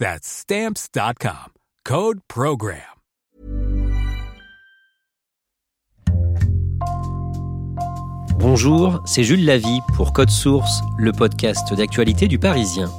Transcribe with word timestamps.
That's 0.00 0.44
Stamps.com. 0.48 1.52
Code 1.84 2.20
Program. 2.26 2.78
Bonjour, 8.38 9.02
c'est 9.04 9.24
Jules 9.24 9.44
Lavie 9.44 9.80
pour 9.94 10.14
Code 10.14 10.30
Source, 10.30 10.80
le 10.96 11.12
podcast 11.12 11.74
d'actualité 11.74 12.28
du 12.28 12.38
Parisien. 12.38 12.90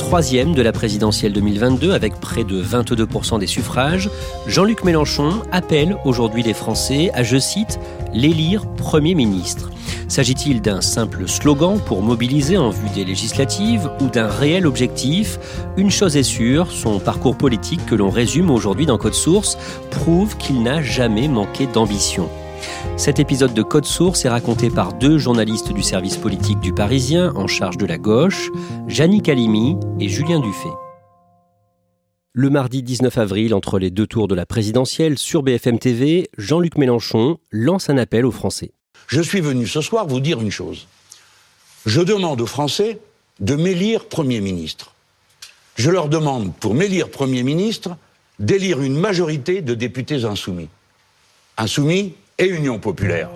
Troisième 0.00 0.56
de 0.56 0.62
la 0.62 0.72
présidentielle 0.72 1.32
2022 1.34 1.92
avec 1.92 2.14
près 2.14 2.42
de 2.42 2.60
22% 2.60 3.38
des 3.38 3.46
suffrages, 3.46 4.10
Jean-Luc 4.48 4.82
Mélenchon 4.82 5.40
appelle 5.52 5.96
aujourd'hui 6.04 6.42
les 6.42 6.54
Français 6.54 7.12
à, 7.14 7.22
je 7.22 7.36
cite, 7.36 7.78
l'élire 8.12 8.66
Premier 8.74 9.14
ministre. 9.14 9.70
S'agit-il 10.08 10.60
d'un 10.60 10.80
simple 10.80 11.26
slogan 11.26 11.80
pour 11.84 12.02
mobiliser 12.02 12.56
en 12.56 12.70
vue 12.70 12.90
des 12.94 13.04
législatives 13.04 13.90
ou 14.00 14.08
d'un 14.08 14.28
réel 14.28 14.66
objectif? 14.66 15.38
Une 15.76 15.90
chose 15.90 16.16
est 16.16 16.22
sûre, 16.22 16.70
son 16.70 16.98
parcours 16.98 17.36
politique 17.36 17.84
que 17.86 17.94
l'on 17.94 18.10
résume 18.10 18.50
aujourd'hui 18.50 18.86
dans 18.86 18.98
Code 18.98 19.14
Source 19.14 19.56
prouve 19.90 20.36
qu'il 20.36 20.62
n'a 20.62 20.82
jamais 20.82 21.28
manqué 21.28 21.66
d'ambition. 21.66 22.28
Cet 22.96 23.18
épisode 23.18 23.54
de 23.54 23.62
Code 23.62 23.86
Source 23.86 24.24
est 24.24 24.28
raconté 24.28 24.70
par 24.70 24.92
deux 24.92 25.18
journalistes 25.18 25.72
du 25.72 25.82
service 25.82 26.16
politique 26.16 26.60
du 26.60 26.72
Parisien 26.72 27.32
en 27.34 27.46
charge 27.46 27.76
de 27.76 27.86
la 27.86 27.98
gauche, 27.98 28.50
Jannie 28.86 29.22
Calimi 29.22 29.76
et 30.00 30.08
Julien 30.08 30.40
Dufay. 30.40 30.70
Le 32.32 32.50
mardi 32.50 32.82
19 32.82 33.16
avril, 33.18 33.54
entre 33.54 33.78
les 33.78 33.90
deux 33.90 34.06
tours 34.06 34.28
de 34.28 34.34
la 34.34 34.46
présidentielle, 34.46 35.18
sur 35.18 35.42
BFM 35.42 35.78
TV, 35.78 36.28
Jean-Luc 36.36 36.78
Mélenchon 36.78 37.38
lance 37.50 37.90
un 37.90 37.96
appel 37.96 38.26
aux 38.26 38.32
Français. 38.32 38.72
Je 39.14 39.20
suis 39.20 39.40
venu 39.40 39.68
ce 39.68 39.80
soir 39.80 40.06
vous 40.06 40.20
dire 40.20 40.40
une 40.40 40.50
chose. 40.50 40.88
Je 41.86 42.00
demande 42.00 42.40
aux 42.40 42.46
Français 42.46 42.98
de 43.38 43.54
m'élire 43.54 44.06
Premier 44.06 44.40
ministre. 44.40 44.92
Je 45.76 45.90
leur 45.90 46.08
demande, 46.08 46.52
pour 46.56 46.74
m'élire 46.74 47.10
Premier 47.10 47.44
ministre, 47.44 47.96
d'élire 48.40 48.80
une 48.80 48.96
majorité 48.98 49.62
de 49.62 49.74
députés 49.74 50.24
insoumis. 50.24 50.68
Insoumis 51.56 52.14
et 52.38 52.46
Union 52.46 52.80
populaire. 52.80 53.30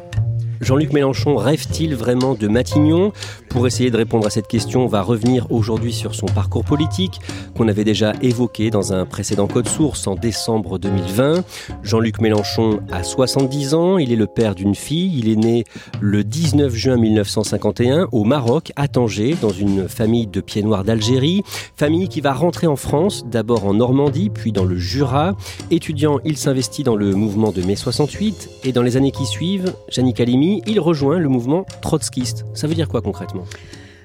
Jean-Luc 0.60 0.92
Mélenchon 0.92 1.36
rêve-t-il 1.36 1.94
vraiment 1.94 2.34
de 2.34 2.48
Matignon? 2.48 3.12
Pour 3.48 3.66
essayer 3.66 3.91
de 3.91 3.96
répondre 3.96 4.26
à 4.26 4.30
cette 4.30 4.48
question, 4.48 4.84
on 4.84 4.88
va 4.88 5.02
revenir 5.02 5.46
aujourd'hui 5.50 5.92
sur 5.92 6.14
son 6.14 6.26
parcours 6.26 6.64
politique 6.64 7.20
qu'on 7.56 7.69
avait 7.69 7.84
déjà 7.84 8.12
évoqué 8.22 8.70
dans 8.70 8.92
un 8.92 9.06
précédent 9.06 9.47
code 9.47 9.68
source 9.68 10.06
en 10.06 10.16
décembre 10.16 10.78
2020. 10.78 11.44
Jean-Luc 11.82 12.20
Mélenchon 12.20 12.80
a 12.91 13.02
70 13.02 13.74
ans, 13.74 13.98
il 13.98 14.12
est 14.12 14.16
le 14.16 14.26
père 14.26 14.54
d'une 14.54 14.74
fille, 14.74 15.16
il 15.16 15.28
est 15.28 15.36
né 15.36 15.64
le 16.00 16.24
19 16.24 16.74
juin 16.74 16.97
1951 16.97 18.08
au 18.12 18.24
Maroc, 18.24 18.72
à 18.76 18.88
Tanger, 18.88 19.36
dans 19.41 19.50
une 19.50 19.88
famille 19.88 20.26
de 20.26 20.41
pieds 20.41 20.62
noirs 20.62 20.84
d'Algérie, 20.84 21.42
famille 21.76 22.08
qui 22.08 22.20
va 22.20 22.32
rentrer 22.32 22.66
en 22.66 22.76
France, 22.76 23.24
d'abord 23.30 23.64
en 23.64 23.74
Normandie, 23.74 24.30
puis 24.30 24.52
dans 24.52 24.64
le 24.64 24.76
Jura. 24.76 25.36
Étudiant, 25.70 26.18
il 26.24 26.36
s'investit 26.36 26.82
dans 26.82 26.97
le 26.97 27.14
mouvement 27.14 27.52
de 27.52 27.62
mai 27.62 27.76
68 27.76 28.50
et 28.64 28.72
dans 28.72 28.82
les 28.82 28.97
années 28.97 29.12
qui 29.12 29.26
suivent, 29.26 29.72
Janik 29.88 30.20
Il 30.66 30.81
rejoint 30.81 31.19
le 31.19 31.28
mouvement 31.28 31.64
trotskiste. 31.82 32.44
Ça 32.54 32.66
veut 32.66 32.75
dire 32.75 32.88
quoi 32.88 33.03
concrètement? 33.03 33.44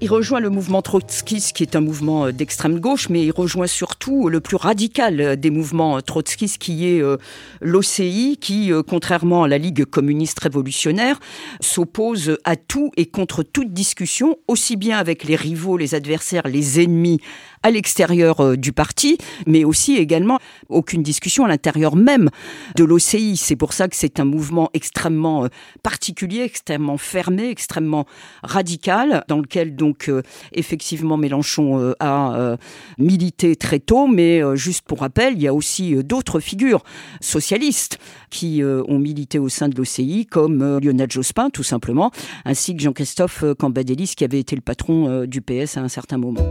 Il 0.04 0.10
rejoint 0.10 0.42
le 0.42 0.50
mouvement 0.50 0.82
trotskiste, 0.82 1.54
qui 1.56 1.64
est 1.64 1.78
un 1.78 1.80
mouvement 1.80 2.26
euh, 2.26 2.32
d'extrême 2.34 2.82
gauche, 2.82 3.08
mais 3.08 3.24
il 3.24 3.32
rejoint 3.32 3.68
surtout 3.68 4.28
le 4.28 4.42
plus 4.42 4.58
radical 4.58 5.22
euh, 5.22 5.36
des 5.38 5.50
mouvements 5.50 5.96
euh, 5.96 6.02
trotskistes, 6.02 6.58
qui 6.58 6.88
est 6.88 7.02
l'OCI, 7.62 8.38
qui, 8.42 8.72
contrairement 8.86 9.44
à 9.44 9.48
la 9.48 9.58
Ligue 9.58 9.86
communiste 9.86 10.40
révolutionnaire, 10.40 11.22
s'oppose 11.62 12.38
à 12.44 12.58
tout 12.58 12.92
et 12.98 13.06
contre 13.06 13.44
toute 13.44 13.72
discussion, 13.72 14.38
aussi 14.50 14.76
bien 14.76 14.98
avec 14.98 15.24
les 15.24 15.38
rivaux, 15.38 15.78
les 15.78 15.96
adversaires, 15.96 16.48
les 16.48 16.84
ennemis 16.84 17.22
à 17.64 17.72
l'extérieur 17.72 18.42
euh, 18.42 18.58
du 18.58 18.74
parti, 18.74 19.18
mais 19.48 19.64
aussi 19.64 19.96
également 19.96 20.40
aucune 20.70 21.02
discussion 21.02 21.46
à 21.46 21.48
l'intérieur 21.48 21.96
même 21.96 22.30
de 22.76 22.84
l'OCI. 22.84 23.38
C'est 23.38 23.56
pour 23.56 23.74
ça 23.74 23.88
que 23.88 23.96
c'est 23.96 24.20
un 24.20 24.26
mouvement 24.26 24.70
extrêmement 24.74 25.46
euh, 25.46 25.48
particulier, 25.82 26.42
extrêmement 26.42 26.98
fermé, 26.98 27.50
extrêmement 27.50 28.06
radical, 28.44 29.24
dans 29.30 29.40
lequel 29.40 29.76
donc 29.76 30.10
euh, 30.10 30.22
effectivement 30.52 31.18
Mélenchon 31.18 31.94
a 32.00 32.58
milité 32.98 33.56
très 33.56 33.80
tôt, 33.80 34.08
mais 34.08 34.42
juste 34.56 34.84
pour 34.86 35.00
rappel, 35.00 35.36
il 35.36 35.42
y 35.42 35.48
a 35.48 35.54
aussi 35.54 35.96
d'autres 36.04 36.42
figures 36.42 36.84
socialistes 37.22 37.98
qui 38.30 38.62
ont 38.64 39.00
milité 39.00 39.40
au 39.40 39.48
sein 39.48 39.70
de 39.70 39.76
l'OCI, 39.76 40.26
comme 40.26 40.80
Lionel 40.80 41.10
Jospin 41.10 41.50
tout 41.50 41.64
simplement, 41.64 42.12
ainsi 42.44 42.76
que 42.76 42.82
Jean-Christophe 42.82 43.46
Cambadélis 43.58 44.14
qui 44.18 44.26
avait 44.26 44.40
été 44.40 44.56
le 44.56 44.62
patron 44.62 45.26
du 45.26 45.42
PS 45.42 45.78
à 45.78 45.82
un 45.82 45.90
certain 45.90 46.18
moment. 46.18 46.44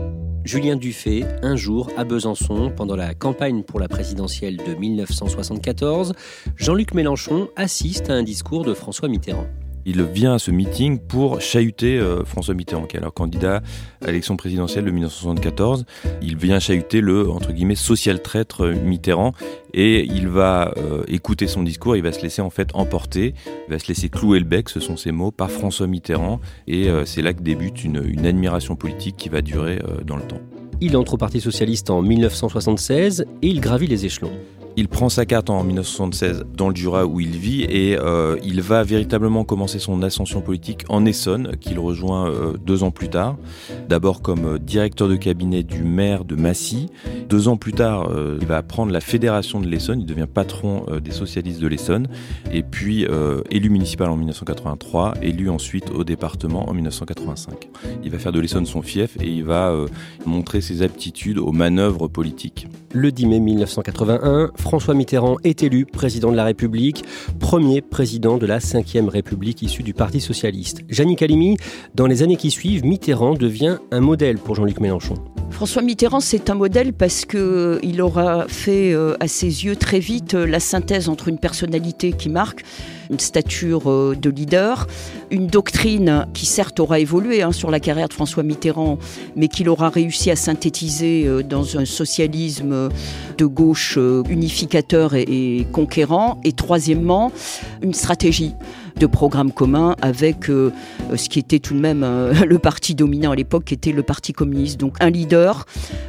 Julien 0.45 0.75
Dufay, 0.75 1.02
un 1.41 1.55
jour 1.55 1.89
à 1.97 2.03
Besançon, 2.03 2.71
pendant 2.75 2.95
la 2.95 3.13
campagne 3.13 3.63
pour 3.63 3.79
la 3.79 3.87
présidentielle 3.87 4.57
de 4.57 4.73
1974, 4.73 6.13
Jean-Luc 6.55 6.93
Mélenchon 6.93 7.49
assiste 7.55 8.09
à 8.09 8.13
un 8.13 8.23
discours 8.23 8.63
de 8.63 8.73
François 8.73 9.09
Mitterrand. 9.09 9.47
Il 9.85 10.01
vient 10.03 10.35
à 10.35 10.39
ce 10.39 10.49
meeting 10.49 10.99
pour 10.99 11.41
chahuter 11.41 11.97
euh, 11.97 12.23
François 12.23 12.53
Mitterrand, 12.53 12.85
qui 12.85 12.95
est 12.95 12.99
alors 12.99 13.13
candidat 13.13 13.61
à 14.01 14.07
l'élection 14.07 14.37
présidentielle 14.37 14.85
de 14.85 14.91
1974. 14.91 15.85
Il 16.21 16.37
vient 16.37 16.59
chahuter 16.59 17.01
le, 17.01 17.29
entre 17.29 17.51
guillemets, 17.51 17.75
social 17.75 18.21
traître 18.21 18.65
Mitterrand 18.67 19.33
et 19.73 20.05
il 20.05 20.29
va 20.29 20.73
euh, 20.77 21.03
écouter 21.09 21.47
son 21.47 21.63
discours, 21.63 21.97
il 21.97 22.03
va 22.03 22.13
se 22.13 22.21
laisser 22.21 22.41
en 22.41 22.49
fait 22.49 22.69
emporter, 22.75 23.33
il 23.67 23.71
va 23.71 23.77
se 23.77 23.89
laisser 23.89 24.07
clouer 24.07 24.39
le 24.39 24.45
bec, 24.45 24.69
ce 24.69 24.79
sont 24.79 24.95
ses 24.95 25.11
mots, 25.11 25.31
par 25.31 25.51
François 25.51 25.87
Mitterrand 25.87 26.39
et 26.65 26.89
euh, 26.89 27.03
c'est 27.03 27.21
là 27.21 27.33
que 27.33 27.41
débute 27.41 27.83
une, 27.83 27.97
admiration 28.25 28.77
politique 28.77 29.17
qui 29.17 29.27
va 29.27 29.41
durer 29.41 29.79
dans 30.05 30.15
le 30.15 30.23
temps. 30.23 30.39
Il 30.81 30.97
entre 30.97 31.13
au 31.13 31.17
Parti 31.17 31.39
Socialiste 31.39 31.89
en 31.89 32.01
1976 32.01 33.25
et 33.41 33.47
il 33.47 33.61
gravit 33.61 33.87
les 33.87 34.05
échelons. 34.05 34.31
Il 34.75 34.87
prend 34.87 35.07
sa 35.07 35.27
carte 35.27 35.51
en 35.51 35.63
1976 35.63 36.45
dans 36.57 36.69
le 36.69 36.75
Jura 36.75 37.05
où 37.05 37.19
il 37.19 37.37
vit 37.37 37.61
et 37.63 37.95
euh, 37.99 38.37
il 38.43 38.59
va 38.61 38.83
véritablement 38.83 39.43
commencer 39.43 39.77
son 39.77 40.01
ascension 40.01 40.41
politique 40.41 40.83
en 40.89 41.05
Essonne, 41.05 41.57
qu'il 41.57 41.77
rejoint 41.77 42.27
euh, 42.27 42.53
deux 42.57 42.81
ans 42.81 42.89
plus 42.89 43.09
tard. 43.09 43.37
D'abord 43.87 44.23
comme 44.23 44.45
euh, 44.45 44.57
directeur 44.57 45.07
de 45.07 45.15
cabinet 45.15 45.61
du 45.61 45.83
maire 45.83 46.25
de 46.25 46.35
Massy. 46.35 46.89
Deux 47.29 47.47
ans 47.47 47.57
plus 47.57 47.73
tard, 47.73 48.09
il 48.39 48.45
va 48.45 48.61
prendre 48.63 48.91
la 48.91 48.99
fédération 48.99 49.59
de 49.59 49.67
l'Essonne, 49.67 50.01
il 50.01 50.05
devient 50.05 50.27
patron 50.31 50.85
des 51.03 51.11
socialistes 51.11 51.59
de 51.59 51.67
l'Essonne. 51.67 52.07
Et 52.51 52.61
puis 52.63 53.07
élu 53.49 53.69
municipal 53.69 54.09
en 54.09 54.17
1983, 54.17 55.15
élu 55.21 55.49
ensuite 55.49 55.89
au 55.89 56.03
département 56.03 56.69
en 56.69 56.73
1985. 56.73 57.69
Il 58.03 58.11
va 58.11 58.19
faire 58.19 58.31
de 58.31 58.39
l'Essonne 58.39 58.65
son 58.65 58.81
fief 58.81 59.17
et 59.19 59.27
il 59.27 59.43
va 59.43 59.73
montrer 60.25 60.61
ses 60.61 60.81
aptitudes 60.81 61.39
aux 61.39 61.51
manœuvres 61.51 62.07
politiques. 62.07 62.67
Le 62.91 63.11
10 63.11 63.25
mai 63.25 63.39
1981, 63.39 64.51
François 64.63 64.93
Mitterrand 64.93 65.35
est 65.43 65.61
élu 65.61 65.85
président 65.85 66.31
de 66.31 66.37
la 66.37 66.45
République, 66.45 67.03
premier 67.37 67.81
président 67.81 68.37
de 68.37 68.45
la 68.45 68.59
Ve 68.59 69.09
République 69.09 69.61
issue 69.61 69.83
du 69.83 69.93
Parti 69.93 70.21
socialiste. 70.21 70.83
Janine 70.87 71.17
Calimi, 71.17 71.57
dans 71.95 72.07
les 72.07 72.23
années 72.23 72.37
qui 72.37 72.49
suivent, 72.49 72.85
Mitterrand 72.85 73.33
devient 73.33 73.79
un 73.91 73.99
modèle 73.99 74.37
pour 74.37 74.55
Jean-Luc 74.55 74.79
Mélenchon. 74.79 75.15
François 75.49 75.81
Mitterrand, 75.81 76.21
c'est 76.21 76.49
un 76.49 76.55
modèle 76.55 76.93
parce 76.93 77.25
qu'il 77.25 78.01
aura 78.01 78.45
fait 78.47 78.93
euh, 78.93 79.17
à 79.19 79.27
ses 79.27 79.65
yeux 79.65 79.75
très 79.75 79.99
vite 79.99 80.33
euh, 80.33 80.47
la 80.47 80.61
synthèse 80.61 81.09
entre 81.09 81.27
une 81.27 81.39
personnalité 81.39 82.13
qui 82.13 82.29
marque 82.29 82.63
une 83.13 83.19
stature 83.19 83.91
euh, 83.91 84.15
de 84.19 84.29
leader, 84.29 84.87
une 85.29 85.45
doctrine 85.45 86.25
qui 86.33 86.47
certes 86.47 86.79
aura 86.79 86.99
évolué 86.99 87.43
hein, 87.43 87.51
sur 87.51 87.69
la 87.69 87.79
carrière 87.79 88.09
de 88.09 88.13
François 88.13 88.41
Mitterrand, 88.41 88.97
mais 89.35 89.47
qu'il 89.47 89.69
aura 89.69 89.89
réussi 89.89 90.31
à 90.31 90.35
synthétiser 90.35 91.25
euh, 91.27 91.43
dans 91.43 91.77
un 91.77 91.85
socialisme 91.85 92.89
de 93.37 93.45
gauche 93.45 93.95
euh, 93.97 94.23
unificateur 94.29 95.13
et 95.13 95.67
conquérant. 95.71 96.41
Et 96.43 96.53
troisièmement, 96.53 97.31
une 97.83 97.93
stratégie 97.93 98.55
de 98.99 99.05
programme 99.05 99.51
commun 99.51 99.95
avec 100.01 100.49
euh, 100.49 100.71
ce 101.15 101.29
qui 101.29 101.39
était 101.39 101.59
tout 101.59 101.73
de 101.73 101.79
même 101.79 102.03
euh, 102.03 102.33
le 102.45 102.59
parti 102.59 102.95
dominant 102.95 103.31
à 103.31 103.35
l'époque, 103.35 103.65
qui 103.65 103.73
était 103.73 103.91
le 103.91 104.03
Parti 104.03 104.33
communiste. 104.33 104.79
Donc 104.79 104.95
un 104.99 105.09
leader, 105.09 105.65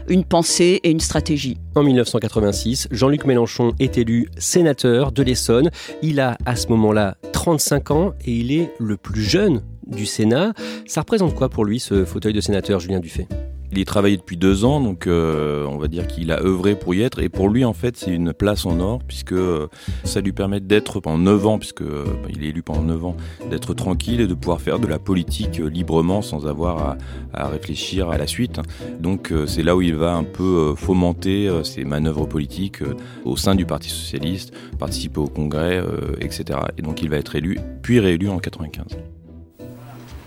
une 0.08 0.24
pensée 0.24 0.80
et 0.82 0.90
une 0.90 1.00
stratégie. 1.00 1.58
En 1.74 1.82
1986, 1.82 2.88
Jean-Luc 2.90 3.24
Mélenchon 3.24 3.72
est 3.78 3.98
élu 3.98 4.28
sénateur 4.38 5.12
de 5.12 5.22
l'Essonne. 5.22 5.70
Il 6.02 6.20
a 6.20 6.36
à 6.46 6.56
ce 6.56 6.68
moment-là 6.68 7.16
35 7.32 7.90
ans 7.90 8.12
et 8.24 8.32
il 8.32 8.52
est 8.52 8.72
le 8.78 8.96
plus 8.96 9.22
jeune 9.22 9.62
du 9.86 10.06
Sénat. 10.06 10.52
Ça 10.86 11.00
représente 11.00 11.34
quoi 11.34 11.48
pour 11.48 11.64
lui 11.64 11.80
ce 11.80 12.04
fauteuil 12.04 12.32
de 12.32 12.40
sénateur, 12.40 12.80
Julien 12.80 13.00
Dufay? 13.00 13.26
Il 13.74 13.80
y 13.80 13.84
travaillé 13.84 14.16
depuis 14.16 14.36
deux 14.36 14.64
ans, 14.64 14.80
donc 14.80 15.06
euh, 15.06 15.66
on 15.66 15.78
va 15.78 15.88
dire 15.88 16.06
qu'il 16.06 16.30
a 16.30 16.40
œuvré 16.40 16.78
pour 16.78 16.94
y 16.94 17.02
être. 17.02 17.20
Et 17.20 17.28
pour 17.28 17.48
lui, 17.48 17.64
en 17.64 17.72
fait, 17.72 17.96
c'est 17.96 18.12
une 18.12 18.32
place 18.32 18.66
en 18.66 18.78
or, 18.80 19.00
puisque 19.06 19.32
euh, 19.32 19.66
ça 20.04 20.20
lui 20.20 20.32
permet 20.32 20.60
d'être 20.60 21.00
pendant 21.00 21.18
neuf 21.18 21.46
ans, 21.46 21.58
puisque 21.58 21.82
euh, 21.82 22.04
il 22.30 22.44
est 22.44 22.48
élu 22.48 22.62
pendant 22.62 22.82
neuf 22.82 23.04
ans, 23.04 23.16
d'être 23.50 23.74
tranquille 23.74 24.20
et 24.20 24.26
de 24.26 24.34
pouvoir 24.34 24.60
faire 24.60 24.78
de 24.78 24.86
la 24.86 24.98
politique 24.98 25.58
librement 25.58 26.22
sans 26.22 26.46
avoir 26.46 26.96
à, 27.32 27.48
réfléchir 27.48 28.10
à 28.10 28.18
la 28.18 28.26
suite. 28.26 28.60
Donc 29.00 29.32
c'est 29.46 29.62
là 29.62 29.76
où 29.76 29.82
il 29.82 29.94
va 29.94 30.14
un 30.14 30.24
peu 30.24 30.74
fomenter 30.76 31.50
ses 31.64 31.84
manœuvres 31.84 32.26
politiques 32.26 32.78
au 33.24 33.36
sein 33.36 33.54
du 33.54 33.66
Parti 33.66 33.88
socialiste, 33.88 34.52
participer 34.78 35.20
au 35.20 35.28
congrès, 35.28 35.82
etc. 36.20 36.58
Et 36.78 36.82
donc 36.82 37.02
il 37.02 37.10
va 37.10 37.16
être 37.16 37.36
élu, 37.36 37.58
puis 37.82 38.00
réélu 38.00 38.28
en 38.28 38.38
95. 38.38 38.96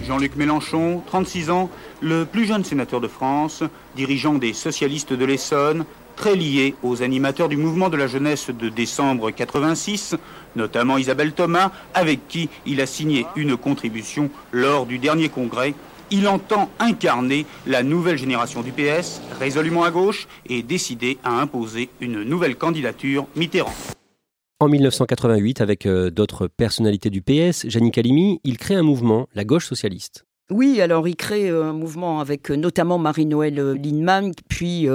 Jean-Luc 0.07 0.37
Mélenchon, 0.37 1.03
36 1.05 1.49
ans, 1.49 1.69
le 1.99 2.23
plus 2.23 2.45
jeune 2.45 2.63
sénateur 2.63 3.01
de 3.01 3.09
France, 3.09 3.63
dirigeant 3.97 4.35
des 4.35 4.53
socialistes 4.53 5.11
de 5.11 5.25
l'Essonne, 5.25 5.83
très 6.15 6.33
lié 6.33 6.75
aux 6.81 7.03
animateurs 7.03 7.49
du 7.49 7.57
mouvement 7.57 7.89
de 7.89 7.97
la 7.97 8.07
jeunesse 8.07 8.49
de 8.49 8.69
décembre 8.69 9.31
86, 9.31 10.15
notamment 10.55 10.97
Isabelle 10.97 11.33
Thomas, 11.33 11.71
avec 11.93 12.25
qui 12.29 12.49
il 12.65 12.79
a 12.79 12.85
signé 12.85 13.25
une 13.35 13.57
contribution 13.57 14.29
lors 14.53 14.85
du 14.85 14.97
dernier 14.97 15.27
congrès. 15.27 15.73
Il 16.09 16.29
entend 16.29 16.69
incarner 16.79 17.45
la 17.65 17.83
nouvelle 17.83 18.17
génération 18.17 18.61
du 18.61 18.71
PS, 18.71 19.21
résolument 19.41 19.83
à 19.83 19.91
gauche, 19.91 20.29
et 20.47 20.63
décider 20.63 21.17
à 21.25 21.31
imposer 21.31 21.89
une 21.99 22.23
nouvelle 22.23 22.55
candidature 22.55 23.27
Mitterrand. 23.35 23.75
En 24.59 24.69
1988, 24.69 25.61
avec 25.61 25.85
euh, 25.85 26.09
d'autres 26.09 26.47
personnalités 26.47 27.11
du 27.11 27.21
PS, 27.21 27.67
Gianni 27.67 27.91
Calimi, 27.91 28.41
il 28.43 28.57
crée 28.57 28.73
un 28.73 28.81
mouvement, 28.81 29.29
la 29.35 29.45
gauche 29.45 29.67
socialiste. 29.67 30.26
Oui, 30.49 30.79
alors 30.79 31.09
il 31.09 31.17
crée 31.17 31.49
euh, 31.49 31.65
un 31.65 31.73
mouvement 31.73 32.21
avec 32.21 32.49
euh, 32.51 32.55
notamment 32.55 32.97
Marie-Noël 32.97 33.59
euh, 33.59 33.73
Lindemann, 33.73 34.31
puis 34.47 34.87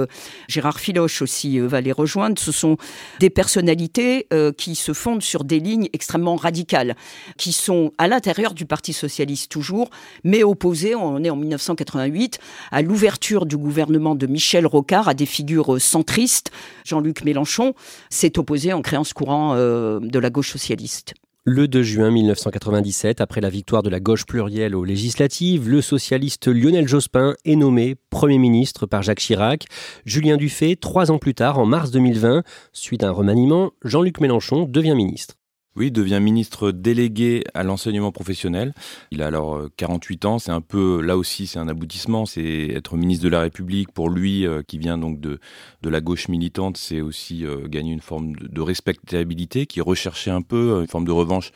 Gérard 0.47 0.79
Filoche 0.79 1.21
aussi 1.21 1.59
va 1.59 1.79
les 1.79 1.91
rejoindre. 1.91 2.39
Ce 2.39 2.51
sont 2.51 2.77
des 3.19 3.29
personnalités 3.29 4.27
qui 4.57 4.75
se 4.75 4.93
fondent 4.93 5.21
sur 5.21 5.43
des 5.43 5.59
lignes 5.59 5.89
extrêmement 5.93 6.35
radicales, 6.35 6.95
qui 7.37 7.51
sont 7.51 7.91
à 7.97 8.07
l'intérieur 8.07 8.53
du 8.53 8.65
Parti 8.65 8.93
socialiste 8.93 9.51
toujours, 9.51 9.89
mais 10.23 10.43
opposées, 10.43 10.95
on 10.95 11.23
est 11.23 11.29
en 11.29 11.35
1988, 11.35 12.39
à 12.71 12.81
l'ouverture 12.81 13.45
du 13.45 13.57
gouvernement 13.57 14.15
de 14.15 14.27
Michel 14.27 14.65
Rocard 14.65 15.07
à 15.07 15.13
des 15.13 15.25
figures 15.25 15.79
centristes. 15.79 16.51
Jean-Luc 16.85 17.23
Mélenchon 17.23 17.73
s'est 18.09 18.39
opposé 18.39 18.73
en 18.73 18.81
créant 18.81 19.03
ce 19.03 19.13
courant 19.13 19.55
de 19.55 20.19
la 20.19 20.29
gauche 20.29 20.51
socialiste. 20.51 21.13
Le 21.45 21.67
2 21.67 21.83
juin 21.83 22.09
1997, 22.09 23.19
après 23.19 23.41
la 23.41 23.49
victoire 23.49 23.83
de 23.83 23.89
la 23.89 23.99
gauche 23.99 24.25
plurielle 24.25 24.73
aux 24.77 24.85
législatives, 24.85 25.67
le 25.67 25.81
socialiste 25.81 26.47
Lionel 26.47 26.87
Jospin 26.87 27.35
est 27.43 27.57
nommé 27.57 27.97
Premier 28.09 28.37
ministre 28.37 28.85
par 28.85 29.03
Jacques 29.03 29.19
Chirac. 29.19 29.65
Julien 30.05 30.37
Dufay, 30.37 30.77
trois 30.77 31.11
ans 31.11 31.17
plus 31.17 31.33
tard, 31.33 31.59
en 31.59 31.65
mars 31.65 31.91
2020, 31.91 32.43
suite 32.71 33.03
à 33.03 33.09
un 33.09 33.11
remaniement, 33.11 33.71
Jean-Luc 33.83 34.21
Mélenchon 34.21 34.63
devient 34.63 34.95
ministre. 34.95 35.35
Oui, 35.75 35.87
il 35.87 35.91
devient 35.91 36.19
ministre 36.21 36.69
délégué 36.69 37.43
à 37.55 37.63
l'enseignement 37.63 38.11
professionnel. 38.11 38.75
Il 39.09 39.23
a 39.23 39.27
alors 39.27 39.67
48 39.77 40.23
euh, 40.23 40.27
ans. 40.27 40.39
C'est 40.39 40.51
un 40.51 40.61
peu, 40.61 41.01
là 41.01 41.17
aussi, 41.17 41.47
c'est 41.47 41.57
un 41.57 41.67
aboutissement. 41.67 42.27
C'est 42.27 42.67
être 42.67 42.95
ministre 42.95 43.23
de 43.23 43.29
la 43.29 43.41
République 43.41 43.91
pour 43.91 44.09
lui, 44.09 44.45
euh, 44.45 44.61
qui 44.61 44.77
vient 44.77 44.99
donc 44.99 45.19
de, 45.19 45.39
de 45.81 45.89
la 45.89 45.99
gauche 45.99 46.27
militante, 46.27 46.77
c'est 46.77 47.01
aussi 47.01 47.43
euh, 47.43 47.67
gagner 47.67 47.91
une 47.91 48.01
forme 48.01 48.35
de, 48.35 48.61
respectabilité, 48.61 49.65
qui 49.65 49.81
recherchait 49.81 50.29
un 50.29 50.43
peu 50.43 50.81
une 50.81 50.87
forme 50.87 51.05
de 51.05 51.11
revanche 51.11 51.51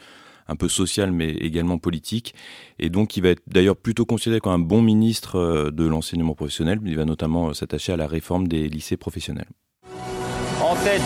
un 0.48 0.56
peu 0.56 0.68
sociale, 0.68 1.12
mais 1.12 1.30
également 1.32 1.78
politique. 1.78 2.34
Et 2.80 2.90
donc, 2.90 3.18
il 3.18 3.24
va 3.24 3.30
être 3.30 3.44
d'ailleurs 3.46 3.78
plutôt 3.78 4.06
considéré 4.06 4.40
comme 4.40 4.54
un 4.54 4.60
bon 4.60 4.82
ministre 4.82 5.70
de 5.72 5.86
l'enseignement 5.86 6.34
professionnel. 6.34 6.80
Il 6.86 6.96
va 6.96 7.06
notamment 7.06 7.54
s'attacher 7.54 7.92
à 7.92 7.98
la 7.98 8.08
réforme 8.08 8.48
des 8.48 8.68
lycées 8.70 8.98
professionnels. 8.98 9.48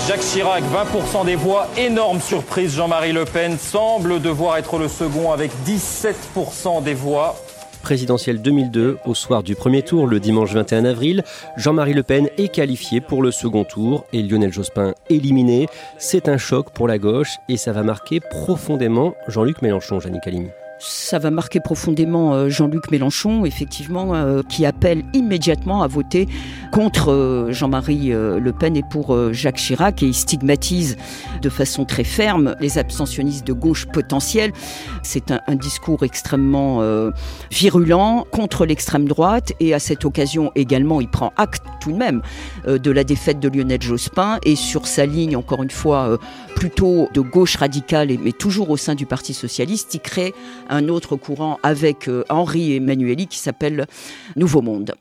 Jacques 0.07 0.21
Chirac, 0.21 0.63
20% 0.63 1.25
des 1.25 1.35
voix. 1.35 1.67
Énorme 1.75 2.21
surprise, 2.21 2.75
Jean-Marie 2.75 3.13
Le 3.13 3.25
Pen 3.25 3.57
semble 3.57 4.21
devoir 4.21 4.57
être 4.57 4.77
le 4.77 4.87
second 4.87 5.31
avec 5.31 5.51
17% 5.65 6.83
des 6.83 6.93
voix. 6.93 7.35
Présidentielle 7.81 8.41
2002, 8.43 8.99
au 9.05 9.15
soir 9.15 9.41
du 9.41 9.55
premier 9.55 9.81
tour, 9.81 10.05
le 10.05 10.19
dimanche 10.19 10.53
21 10.53 10.85
avril, 10.85 11.23
Jean-Marie 11.57 11.93
Le 11.93 12.03
Pen 12.03 12.29
est 12.37 12.49
qualifié 12.49 13.01
pour 13.01 13.23
le 13.23 13.31
second 13.31 13.63
tour 13.63 14.05
et 14.13 14.21
Lionel 14.21 14.53
Jospin 14.53 14.93
éliminé. 15.09 15.67
C'est 15.97 16.29
un 16.29 16.37
choc 16.37 16.69
pour 16.71 16.87
la 16.87 16.99
gauche 16.99 17.37
et 17.49 17.57
ça 17.57 17.71
va 17.71 17.81
marquer 17.81 18.19
profondément 18.19 19.15
Jean-Luc 19.27 19.63
Mélenchon, 19.63 19.99
Janine 19.99 20.21
Calimi. 20.23 20.49
Ça 20.83 21.19
va 21.19 21.29
marquer 21.29 21.59
profondément 21.59 22.33
euh, 22.33 22.49
Jean-Luc 22.49 22.89
Mélenchon, 22.89 23.45
effectivement, 23.45 24.15
euh, 24.15 24.41
qui 24.41 24.65
appelle 24.65 25.03
immédiatement 25.13 25.83
à 25.83 25.87
voter 25.87 26.27
contre 26.71 27.11
euh, 27.11 27.51
Jean-Marie 27.51 28.09
Le 28.09 28.51
Pen 28.51 28.75
et 28.75 28.81
pour 28.81 29.15
Jacques 29.31 29.57
Chirac, 29.57 30.01
et 30.01 30.07
il 30.07 30.13
stigmatise 30.15 30.97
de 31.41 31.49
façon 31.49 31.85
très 31.85 32.03
ferme 32.03 32.55
les 32.59 32.79
abstentionnistes 32.79 33.45
de 33.45 33.53
gauche 33.53 33.85
potentiels. 33.85 34.53
C'est 35.03 35.31
un, 35.31 35.55
discours 35.55 36.03
extrêmement 36.03 36.81
virulent 37.51 38.25
contre 38.31 38.65
l'extrême 38.65 39.07
droite, 39.07 39.53
et 39.59 39.73
à 39.73 39.79
cette 39.79 40.05
occasion 40.05 40.51
également, 40.55 41.01
il 41.01 41.09
prend 41.09 41.33
acte 41.37 41.63
tout 41.81 41.91
de 41.91 41.97
même 41.97 42.21
de 42.65 42.91
la 42.91 43.03
défaite 43.03 43.39
de 43.39 43.49
Lionel 43.49 43.81
Jospin, 43.81 44.39
et 44.45 44.55
sur 44.55 44.87
sa 44.87 45.05
ligne, 45.05 45.35
encore 45.35 45.61
une 45.61 45.71
fois, 45.71 46.17
plutôt 46.55 47.09
de 47.13 47.21
gauche 47.21 47.57
radicale, 47.57 48.09
mais 48.23 48.31
toujours 48.31 48.69
au 48.69 48.77
sein 48.77 48.95
du 48.95 49.05
Parti 49.05 49.33
socialiste, 49.33 49.93
il 49.93 49.99
crée 49.99 50.33
un 50.71 50.87
autre 50.87 51.15
courant 51.17 51.59
avec 51.61 52.07
euh, 52.07 52.23
Henri 52.29 52.75
Emmanueli 52.75 53.27
qui 53.27 53.37
s'appelle 53.37 53.85
Nouveau 54.35 54.61
Monde. 54.61 54.95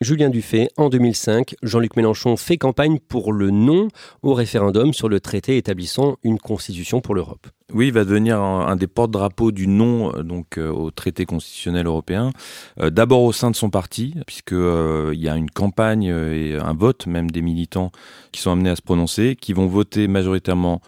Julien 0.00 0.28
Dufay, 0.28 0.68
en 0.76 0.88
2005, 0.88 1.54
Jean-Luc 1.62 1.96
Mélenchon 1.96 2.36
fait 2.36 2.58
campagne 2.58 2.98
pour 2.98 3.32
le 3.32 3.50
non 3.50 3.88
au 4.22 4.34
référendum 4.34 4.92
sur 4.92 5.08
le 5.08 5.20
traité 5.20 5.56
établissant 5.56 6.16
une 6.24 6.38
constitution 6.38 7.00
pour 7.00 7.14
l'Europe. 7.14 7.46
Oui, 7.72 7.86
il 7.86 7.92
va 7.92 8.04
devenir 8.04 8.40
un, 8.40 8.76
des 8.76 8.88
porte-drapeaux 8.88 9.52
du 9.52 9.66
non 9.66 10.12
euh, 10.14 10.22
donc 10.22 10.58
euh, 10.58 10.68
au 10.68 10.90
traité 10.90 11.26
constitutionnel 11.26 11.86
européen. 11.86 12.32
D'abord 12.78 13.22
au 13.22 13.32
sein 13.32 13.50
de 13.50 13.56
son 13.56 13.70
parti, 13.70 14.14
puisqu'il 14.26 15.10
il 15.12 15.20
y 15.20 15.28
a 15.28 15.36
une 15.36 15.50
campagne 15.50 16.04
et 16.04 16.56
un 16.56 16.74
vote 16.74 17.06
même 17.06 17.30
des 17.30 17.40
militants 17.40 17.92
qui 18.32 18.40
sont 18.40 18.50
amenés 18.50 18.70
à 18.70 18.76
se 18.76 18.82
prononcer, 18.82 19.36
qui 19.36 19.52
vont 19.52 19.66
voter 19.66 20.08
majoritairement 20.08 20.82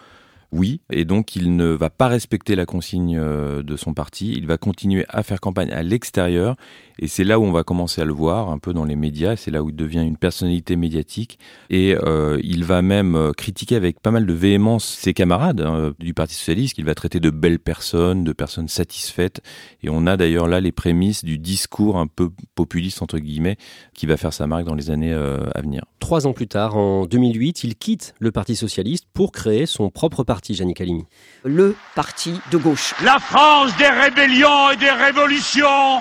oui, 0.52 0.80
et 0.90 1.04
donc 1.04 1.36
il 1.36 1.56
ne 1.56 1.66
va 1.66 1.90
pas 1.90 2.08
respecter 2.08 2.54
la 2.54 2.66
consigne 2.66 3.16
euh, 3.18 3.62
de 3.62 3.76
son 3.76 3.94
parti, 3.94 4.32
il 4.32 4.46
va 4.46 4.56
continuer 4.56 5.04
à 5.08 5.22
faire 5.22 5.40
campagne 5.40 5.70
à 5.72 5.82
l'extérieur, 5.82 6.56
Et 6.98 7.08
c'est 7.08 7.24
là 7.24 7.38
où 7.38 7.44
on 7.44 7.52
va 7.52 7.62
commencer 7.62 8.00
à 8.00 8.04
le 8.04 8.12
voir, 8.12 8.50
un 8.50 8.58
peu 8.58 8.72
dans 8.72 8.84
les 8.84 8.96
médias, 8.96 9.36
c'est 9.36 9.50
là 9.50 9.62
où 9.62 9.68
il 9.68 9.76
devient 9.76 10.02
une 10.02 10.16
personnalité 10.16 10.76
médiatique. 10.76 11.38
Et 11.68 11.94
euh, 11.94 12.38
il 12.42 12.64
va 12.64 12.80
même 12.82 13.16
euh, 13.16 13.32
critiquer 13.32 13.76
avec 13.76 14.00
pas 14.00 14.10
mal 14.10 14.24
de 14.24 14.32
véhémence 14.32 14.84
ses 14.84 15.12
camarades 15.12 15.60
hein, 15.60 15.92
du 15.98 16.14
Parti 16.14 16.34
socialiste, 16.34 16.74
qu'il 16.74 16.84
va 16.84 16.94
traiter 16.94 17.20
de 17.20 17.30
belles 17.30 17.58
personnes, 17.58 18.24
de 18.24 18.32
personnes 18.32 18.68
satisfaites. 18.68 19.42
Et 19.82 19.90
on 19.90 20.06
a 20.06 20.16
d'ailleurs 20.16 20.48
là 20.48 20.60
les 20.60 20.72
prémices 20.72 21.24
du 21.24 21.38
discours 21.38 21.98
un 21.98 22.06
peu 22.06 22.30
populiste, 22.54 23.02
entre 23.02 23.18
guillemets, 23.18 23.56
qui 23.94 24.06
va 24.06 24.16
faire 24.16 24.32
sa 24.32 24.46
marque 24.46 24.64
dans 24.64 24.74
les 24.74 24.90
années 24.90 25.12
euh, 25.12 25.38
à 25.54 25.60
venir. 25.60 25.84
Trois 25.98 26.26
ans 26.26 26.32
plus 26.32 26.48
tard, 26.48 26.76
en 26.76 27.04
2008, 27.04 27.64
il 27.64 27.76
quitte 27.76 28.14
le 28.18 28.32
Parti 28.32 28.56
socialiste 28.56 29.06
pour 29.12 29.32
créer 29.32 29.66
son 29.66 29.90
propre 29.90 30.24
parti, 30.24 30.54
Yannick 30.54 30.80
Halimi. 30.80 31.04
Le 31.44 31.74
parti 31.94 32.34
de 32.50 32.56
gauche. 32.56 32.94
La 33.04 33.18
France 33.18 33.76
des 33.76 33.88
rébellions 33.88 34.70
et 34.72 34.76
des 34.76 34.90
révolutions 34.90 36.00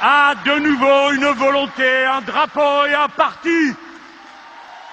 a 0.00 0.34
de 0.44 0.58
nouveau 0.60 1.12
une 1.12 1.36
volonté, 1.38 2.04
un 2.04 2.20
drapeau 2.20 2.86
et 2.86 2.94
un 2.94 3.08
parti. 3.08 3.72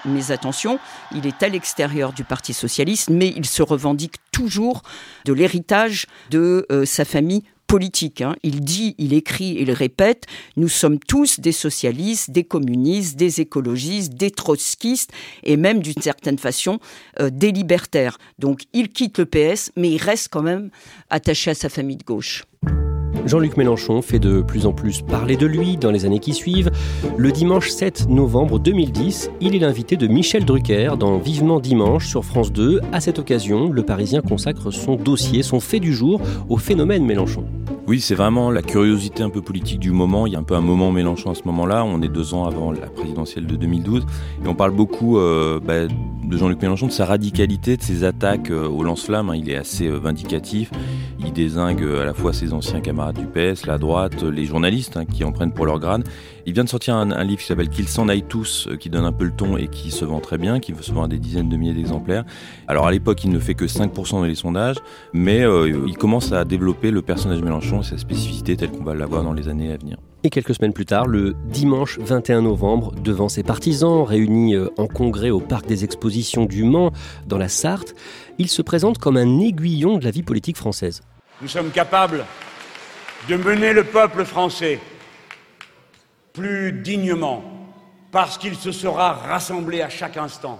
Mais 0.05 0.31
attention, 0.31 0.79
il 1.13 1.27
est 1.27 1.43
à 1.43 1.49
l'extérieur 1.49 2.11
du 2.11 2.23
Parti 2.23 2.53
socialiste, 2.53 3.09
mais 3.09 3.29
il 3.35 3.45
se 3.45 3.61
revendique 3.61 4.15
toujours 4.31 4.81
de 5.25 5.33
l'héritage 5.33 6.07
de 6.31 6.65
euh, 6.71 6.85
sa 6.85 7.05
famille 7.05 7.43
politique. 7.67 8.21
Hein. 8.21 8.35
Il 8.43 8.61
dit, 8.61 8.95
il 8.97 9.13
écrit, 9.13 9.55
il 9.59 9.71
répète, 9.71 10.25
nous 10.57 10.67
sommes 10.67 10.99
tous 10.99 11.39
des 11.39 11.51
socialistes, 11.51 12.31
des 12.31 12.43
communistes, 12.43 13.15
des 13.15 13.39
écologistes, 13.39 14.13
des 14.15 14.31
trotskistes 14.31 15.11
et 15.43 15.55
même 15.55 15.79
d'une 15.79 16.01
certaine 16.01 16.37
façon 16.37 16.79
euh, 17.19 17.29
des 17.29 17.51
libertaires. 17.51 18.17
Donc 18.39 18.63
il 18.73 18.89
quitte 18.89 19.19
le 19.19 19.25
PS, 19.25 19.71
mais 19.77 19.91
il 19.91 20.01
reste 20.01 20.29
quand 20.29 20.41
même 20.41 20.69
attaché 21.09 21.51
à 21.51 21.55
sa 21.55 21.69
famille 21.69 21.97
de 21.97 22.03
gauche. 22.03 22.43
Jean-Luc 23.25 23.57
Mélenchon 23.57 24.01
fait 24.01 24.19
de 24.19 24.41
plus 24.41 24.65
en 24.65 24.73
plus 24.73 25.01
parler 25.01 25.37
de 25.37 25.45
lui 25.45 25.77
dans 25.77 25.91
les 25.91 26.05
années 26.05 26.19
qui 26.19 26.33
suivent. 26.33 26.71
Le 27.17 27.31
dimanche 27.31 27.69
7 27.69 28.09
novembre 28.09 28.59
2010, 28.59 29.31
il 29.41 29.55
est 29.55 29.59
l'invité 29.59 29.97
de 29.97 30.07
Michel 30.07 30.45
Drucker 30.45 30.93
dans 30.99 31.17
Vivement 31.17 31.59
Dimanche 31.59 32.07
sur 32.07 32.25
France 32.25 32.51
2. 32.51 32.81
À 32.91 32.99
cette 32.99 33.19
occasion, 33.19 33.71
le 33.71 33.83
Parisien 33.83 34.21
consacre 34.21 34.71
son 34.71 34.95
dossier, 34.95 35.43
son 35.43 35.59
fait 35.59 35.79
du 35.79 35.93
jour 35.93 36.21
au 36.49 36.57
phénomène 36.57 37.05
Mélenchon. 37.05 37.43
Oui, 37.87 37.99
c'est 37.99 38.15
vraiment 38.15 38.51
la 38.51 38.61
curiosité 38.61 39.23
un 39.23 39.29
peu 39.29 39.41
politique 39.41 39.79
du 39.79 39.91
moment. 39.91 40.27
Il 40.27 40.33
y 40.33 40.35
a 40.35 40.39
un 40.39 40.43
peu 40.43 40.55
un 40.55 40.61
moment 40.61 40.91
Mélenchon 40.91 41.31
à 41.31 41.35
ce 41.35 41.41
moment-là. 41.45 41.83
On 41.83 42.01
est 42.01 42.07
deux 42.07 42.33
ans 42.33 42.45
avant 42.45 42.71
la 42.71 42.87
présidentielle 42.87 43.47
de 43.47 43.55
2012. 43.55 44.05
Et 44.45 44.47
on 44.47 44.55
parle 44.55 44.71
beaucoup 44.71 45.17
euh, 45.17 45.59
bah, 45.59 45.87
de 45.87 46.37
Jean-Luc 46.37 46.61
Mélenchon, 46.61 46.87
de 46.87 46.91
sa 46.91 47.05
radicalité, 47.05 47.77
de 47.77 47.81
ses 47.81 48.03
attaques 48.03 48.51
euh, 48.51 48.67
au 48.67 48.83
lance-flamme. 48.83 49.31
Hein. 49.31 49.35
Il 49.35 49.49
est 49.49 49.57
assez 49.57 49.87
euh, 49.87 49.97
vindicatif. 49.97 50.71
Il 51.19 51.33
désingue 51.33 51.83
à 51.83 52.05
la 52.05 52.13
fois 52.13 52.33
ses 52.33 52.53
anciens 52.53 52.81
camarades 52.81 53.00
du 53.13 53.25
PS, 53.25 53.65
la 53.65 53.77
droite, 53.77 54.23
les 54.23 54.45
journalistes 54.45 54.97
hein, 54.97 55.05
qui 55.05 55.23
en 55.23 55.31
prennent 55.31 55.51
pour 55.51 55.65
leur 55.65 55.79
grade. 55.79 56.07
Il 56.45 56.53
vient 56.53 56.63
de 56.63 56.69
sortir 56.69 56.95
un, 56.95 57.23
livre 57.23 57.41
qui 57.41 57.47
s'appelle 57.47 57.69
Qu'ils 57.69 57.87
s'en 57.87 58.07
aillent 58.07 58.23
tous, 58.27 58.69
qui 58.79 58.89
donne 58.89 59.05
un 59.05 59.11
peu 59.11 59.25
le 59.25 59.31
ton 59.31 59.57
et 59.57 59.67
qui 59.67 59.91
se 59.91 60.05
vend 60.05 60.19
très 60.19 60.37
bien, 60.37 60.59
qui 60.59 60.73
se 60.79 60.91
vend 60.91 61.03
à 61.03 61.07
des 61.07 61.19
dizaines 61.19 61.49
de 61.49 61.57
milliers 61.57 61.73
d'exemplaires. 61.73 62.23
Alors 62.67 62.87
à 62.87 62.91
l'époque, 62.91 63.23
il 63.23 63.31
ne 63.31 63.39
fait 63.39 63.53
que 63.53 63.65
5% 63.65 64.11
dans 64.11 64.23
les 64.23 64.35
sondages, 64.35 64.77
mais 65.13 65.41
il 65.41 65.97
commence 65.97 66.31
à 66.31 66.45
développer 66.45 66.91
le 66.91 67.01
personnage 67.01 67.41
Mélenchon 67.41 67.81
et 67.81 67.83
sa 67.83 67.97
spécificité 67.97 68.55
telle 68.55 68.71
qu'on 68.71 68.83
va 68.83 68.95
l'avoir 68.95 69.23
dans 69.23 69.33
les 69.33 69.47
années 69.47 69.71
à 69.71 69.77
venir. 69.77 69.97
Et 70.23 70.29
quelques 70.29 70.53
semaines 70.53 70.73
plus 70.73 70.85
tard, 70.85 71.07
le 71.07 71.33
dimanche 71.49 71.97
21 71.97 72.43
novembre, 72.43 72.93
devant 73.03 73.27
ses 73.27 73.41
partisans 73.41 74.03
réunis 74.03 74.53
euh, 74.53 74.69
en 74.77 74.85
congrès 74.85 75.31
au 75.31 75.39
Parc 75.39 75.65
des 75.65 75.83
Expositions 75.83 76.45
du 76.45 76.63
Mans, 76.63 76.91
dans 77.25 77.39
la 77.39 77.47
Sarthe, 77.47 77.95
il 78.37 78.47
se 78.47 78.61
présente 78.61 78.99
comme 78.99 79.17
un 79.17 79.39
aiguillon 79.39 79.97
de 79.97 80.05
la 80.05 80.11
vie 80.11 80.21
politique 80.21 80.57
française. 80.57 81.01
Nous 81.41 81.47
sommes 81.47 81.71
capables 81.71 82.23
de 83.27 83.35
mener 83.35 83.73
le 83.73 83.83
peuple 83.83 84.25
français 84.25 84.79
plus 86.33 86.71
dignement 86.71 87.43
parce 88.11 88.37
qu'il 88.37 88.55
se 88.55 88.71
sera 88.71 89.13
rassemblé 89.13 89.81
à 89.81 89.89
chaque 89.89 90.17
instant. 90.17 90.59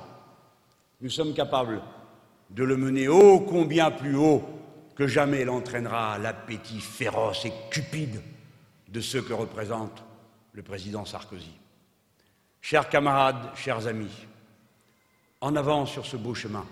Nous 1.02 1.10
sommes 1.10 1.34
capables 1.34 1.82
de 2.50 2.64
le 2.64 2.78
mener 2.78 3.08
ô 3.08 3.40
combien 3.40 3.92
plus 3.92 4.16
haut 4.16 4.44
que 4.96 5.08
jamais 5.08 5.46
l'entraînera 5.46 6.18
l'appétit 6.18 6.80
féroce 6.80 7.46
et 7.46 7.54
cupide 7.72 8.22
de 8.90 9.02
ce 9.02 9.18
que 9.18 9.34
représente 9.34 10.04
le 10.54 10.62
président 10.62 11.06
Sarkozy. 11.06 11.54
Chers 12.62 12.90
camarades, 12.90 13.50
chers 13.56 13.88
amis, 13.88 14.12
en 15.40 15.56
avant 15.56 15.86
sur 15.86 16.06
ce 16.06 16.18
beau 16.18 16.36
chemin. 16.36 16.66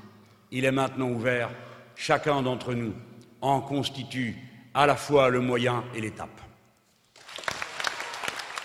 Il 0.52 0.66
est 0.66 0.72
maintenant 0.72 1.10
ouvert. 1.10 1.50
Chacun 1.96 2.42
d'entre 2.42 2.74
nous 2.74 2.94
en 3.42 3.62
constitue 3.62 4.49
à 4.74 4.86
la 4.86 4.96
fois 4.96 5.30
le 5.30 5.40
moyen 5.40 5.84
et 5.96 6.02
l'étape. 6.02 6.42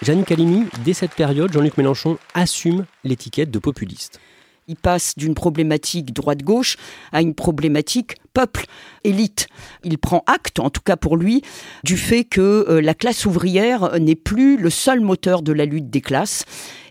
Jeanne 0.03 0.25
Calimi, 0.25 0.67
dès 0.85 0.93
cette 0.93 1.15
période, 1.15 1.53
Jean-Luc 1.53 1.79
Mélenchon 1.79 2.19
assume 2.35 2.85
l'étiquette 3.05 3.51
de 3.51 3.59
populiste. 3.59 4.21
Il 4.67 4.77
passe 4.77 5.15
d'une 5.17 5.35
problématique 5.35 6.13
droite-gauche 6.13 6.77
à 7.13 7.21
une 7.21 7.35
problématique 7.35 8.17
peuple, 8.33 8.67
élite. 9.05 9.47
Il 9.83 9.99
prend 9.99 10.23
acte, 10.27 10.59
en 10.59 10.71
tout 10.71 10.81
cas 10.81 10.97
pour 10.97 11.17
lui, 11.17 11.43
du 11.85 11.97
fait 11.97 12.25
que 12.25 12.67
euh, 12.69 12.81
la 12.81 12.95
classe 12.95 13.27
ouvrière 13.27 13.99
n'est 14.01 14.15
plus 14.15 14.57
le 14.57 14.71
seul 14.71 15.01
moteur 15.01 15.43
de 15.43 15.53
la 15.53 15.65
lutte 15.65 15.91
des 15.91 16.01
classes 16.01 16.45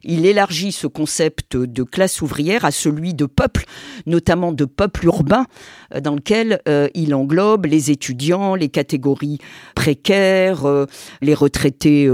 il 0.03 0.25
élargit 0.25 0.71
ce 0.71 0.87
concept 0.87 1.55
de 1.57 1.83
classe 1.83 2.21
ouvrière 2.21 2.65
à 2.65 2.71
celui 2.71 3.13
de 3.13 3.25
peuple, 3.25 3.65
notamment 4.05 4.51
de 4.51 4.65
peuple 4.65 5.05
urbain, 5.05 5.45
euh, 5.93 6.01
dans 6.01 6.15
lequel 6.15 6.61
euh, 6.67 6.87
il 6.93 7.13
englobe 7.15 7.65
les 7.65 7.91
étudiants, 7.91 8.55
les 8.55 8.69
catégories 8.69 9.39
précaires, 9.75 10.65
euh, 10.65 10.85
les 11.21 11.33
retraités 11.33 12.09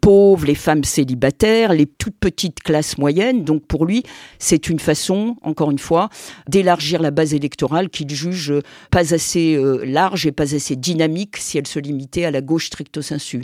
pauvres, 0.00 0.46
les 0.46 0.54
femmes 0.54 0.84
célibataires, 0.84 1.72
les 1.72 1.86
toutes 1.86 2.18
petites 2.18 2.60
classes 2.60 2.98
moyennes. 2.98 3.44
Donc 3.44 3.66
pour 3.66 3.86
lui, 3.86 4.02
c'est 4.38 4.68
une 4.68 4.78
façon, 4.78 5.36
encore 5.42 5.70
une 5.70 5.78
fois, 5.78 6.08
d'élargir 6.48 7.00
la 7.00 7.10
base 7.10 7.34
électorale 7.34 7.88
qu'il 7.88 8.10
juge 8.10 8.52
pas 8.90 9.14
assez 9.14 9.58
large 9.84 10.26
et 10.26 10.32
pas 10.32 10.54
assez 10.54 10.76
dynamique 10.76 11.36
si 11.36 11.58
elle 11.58 11.66
se 11.66 11.78
limitait 11.78 12.24
à 12.24 12.30
la 12.30 12.40
gauche 12.40 12.66
stricto 12.66 13.02
sensu. 13.02 13.42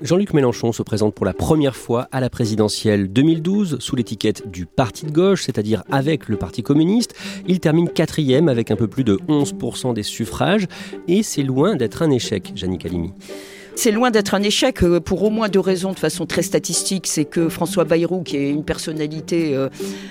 Jean-Luc 0.00 0.34
Mélenchon 0.34 0.72
se 0.72 0.82
présente 0.82 1.14
pour 1.14 1.24
la 1.24 1.32
première 1.32 1.76
fois 1.76 2.08
à 2.10 2.20
la 2.20 2.28
présidentielle 2.28 3.12
2012 3.12 3.78
sous 3.78 3.96
l'étiquette 3.96 4.50
du 4.50 4.66
Parti 4.66 5.06
de 5.06 5.12
gauche, 5.12 5.44
c'est-à-dire 5.44 5.84
avec 5.90 6.28
le 6.28 6.36
Parti 6.36 6.62
communiste. 6.62 7.14
Il 7.46 7.60
termine 7.60 7.88
quatrième 7.88 8.48
avec 8.48 8.70
un 8.70 8.76
peu 8.76 8.88
plus 8.88 9.04
de 9.04 9.18
11% 9.28 9.94
des 9.94 10.02
suffrages 10.02 10.66
et 11.06 11.22
c'est 11.22 11.42
loin 11.42 11.76
d'être 11.76 12.02
un 12.02 12.10
échec, 12.10 12.52
Jannick 12.56 12.84
Halimi. 12.84 13.12
C'est 13.76 13.90
loin 13.90 14.10
d'être 14.10 14.34
un 14.34 14.42
échec 14.42 14.82
euh, 14.82 15.00
pour 15.00 15.22
au 15.24 15.30
moins 15.30 15.48
deux 15.48 15.60
raisons 15.60 15.92
de 15.92 15.98
façon 15.98 16.26
très 16.26 16.42
statistique. 16.42 17.06
C'est 17.08 17.24
que 17.24 17.48
François 17.48 17.84
Bayrou, 17.84 18.22
qui 18.22 18.36
est 18.36 18.50
une 18.50 18.64
personnalité 18.64 19.54
euh, 19.56 19.68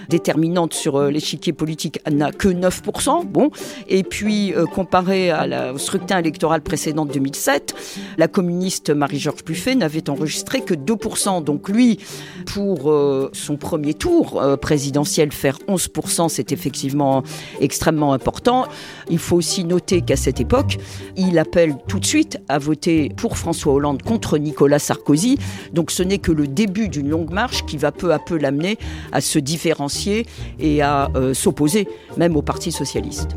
déterminante 0.10 0.74
sur 0.74 0.98
euh, 0.98 1.10
l'échiquier 1.10 1.54
politique, 1.54 2.00
n'a 2.12 2.32
que 2.32 2.50
9%. 2.50 3.26
Bon. 3.26 3.52
Et 3.88 4.04
puis, 4.04 4.54
comparé 4.74 5.32
à 5.32 5.74
au 5.74 5.78
scrutin 5.78 6.20
électoral 6.20 6.62
précédent 6.62 7.06
de 7.06 7.14
2007, 7.14 7.76
la 8.18 8.28
communiste 8.28 8.90
Marie-Georges 8.90 9.44
Buffet 9.46 9.76
n'avait 9.76 10.10
enregistré 10.10 10.62
que 10.62 10.74
2%. 10.74 11.44
Donc 11.44 11.70
lui, 11.70 12.00
pour 12.46 12.94
son 13.34 13.58
premier 13.58 13.94
tour 13.94 14.42
présidentiel, 14.62 15.32
faire 15.32 15.58
11%, 15.68 16.30
c'est 16.30 16.52
effectivement 16.52 17.24
extrêmement 17.60 18.14
important. 18.14 18.66
Il 19.10 19.20
faut 19.20 19.36
aussi 19.36 19.64
noter 19.64 20.02
qu'à 20.02 20.16
cette 20.16 20.40
époque, 20.40 20.78
il 21.16 21.38
appelle 21.40 21.76
tout 21.88 22.00
de 22.00 22.06
suite 22.06 22.40
à 22.50 22.58
voter 22.60 23.10
pour 23.16 23.38
François 23.38 23.53
François 23.54 23.74
Hollande 23.74 24.02
contre 24.02 24.40
Nicolas 24.40 24.80
Sarkozy. 24.80 25.38
Donc 25.74 25.92
ce 25.92 26.02
n'est 26.02 26.18
que 26.18 26.32
le 26.32 26.48
début 26.48 26.88
d'une 26.88 27.08
longue 27.08 27.32
marche 27.32 27.68
qui 27.68 27.78
va 27.78 27.92
peu 27.92 28.12
à 28.12 28.18
peu 28.18 28.36
l'amener 28.36 28.80
à 29.12 29.22
se 29.22 29.38
différencier 29.38 30.26
et 30.60 30.82
à 30.82 31.12
euh, 31.16 31.36
s'opposer 31.36 31.88
même 32.18 32.36
au 32.36 32.42
Parti 32.42 32.72
socialiste. 32.72 33.36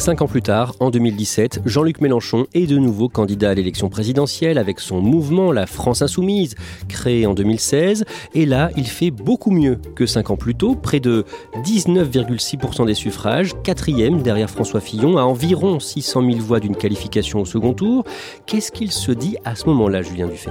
Cinq 0.00 0.22
ans 0.22 0.26
plus 0.26 0.40
tard, 0.40 0.74
en 0.80 0.88
2017, 0.88 1.60
Jean-Luc 1.66 2.00
Mélenchon 2.00 2.46
est 2.54 2.66
de 2.66 2.78
nouveau 2.78 3.10
candidat 3.10 3.50
à 3.50 3.54
l'élection 3.54 3.90
présidentielle 3.90 4.56
avec 4.56 4.80
son 4.80 5.02
mouvement 5.02 5.52
La 5.52 5.66
France 5.66 6.00
Insoumise, 6.00 6.54
créé 6.88 7.26
en 7.26 7.34
2016. 7.34 8.06
Et 8.32 8.46
là, 8.46 8.70
il 8.78 8.86
fait 8.86 9.10
beaucoup 9.10 9.50
mieux 9.50 9.78
que 9.94 10.06
cinq 10.06 10.30
ans 10.30 10.38
plus 10.38 10.54
tôt, 10.54 10.74
près 10.74 11.00
de 11.00 11.26
19,6% 11.64 12.86
des 12.86 12.94
suffrages, 12.94 13.52
quatrième 13.62 14.22
derrière 14.22 14.48
François 14.48 14.80
Fillon, 14.80 15.18
à 15.18 15.22
environ 15.22 15.78
600 15.78 16.22
000 16.22 16.38
voix 16.38 16.60
d'une 16.60 16.76
qualification 16.76 17.42
au 17.42 17.44
second 17.44 17.74
tour. 17.74 18.04
Qu'est-ce 18.46 18.72
qu'il 18.72 18.92
se 18.92 19.12
dit 19.12 19.36
à 19.44 19.54
ce 19.54 19.66
moment-là, 19.66 20.00
Julien 20.00 20.28
Dufay? 20.28 20.50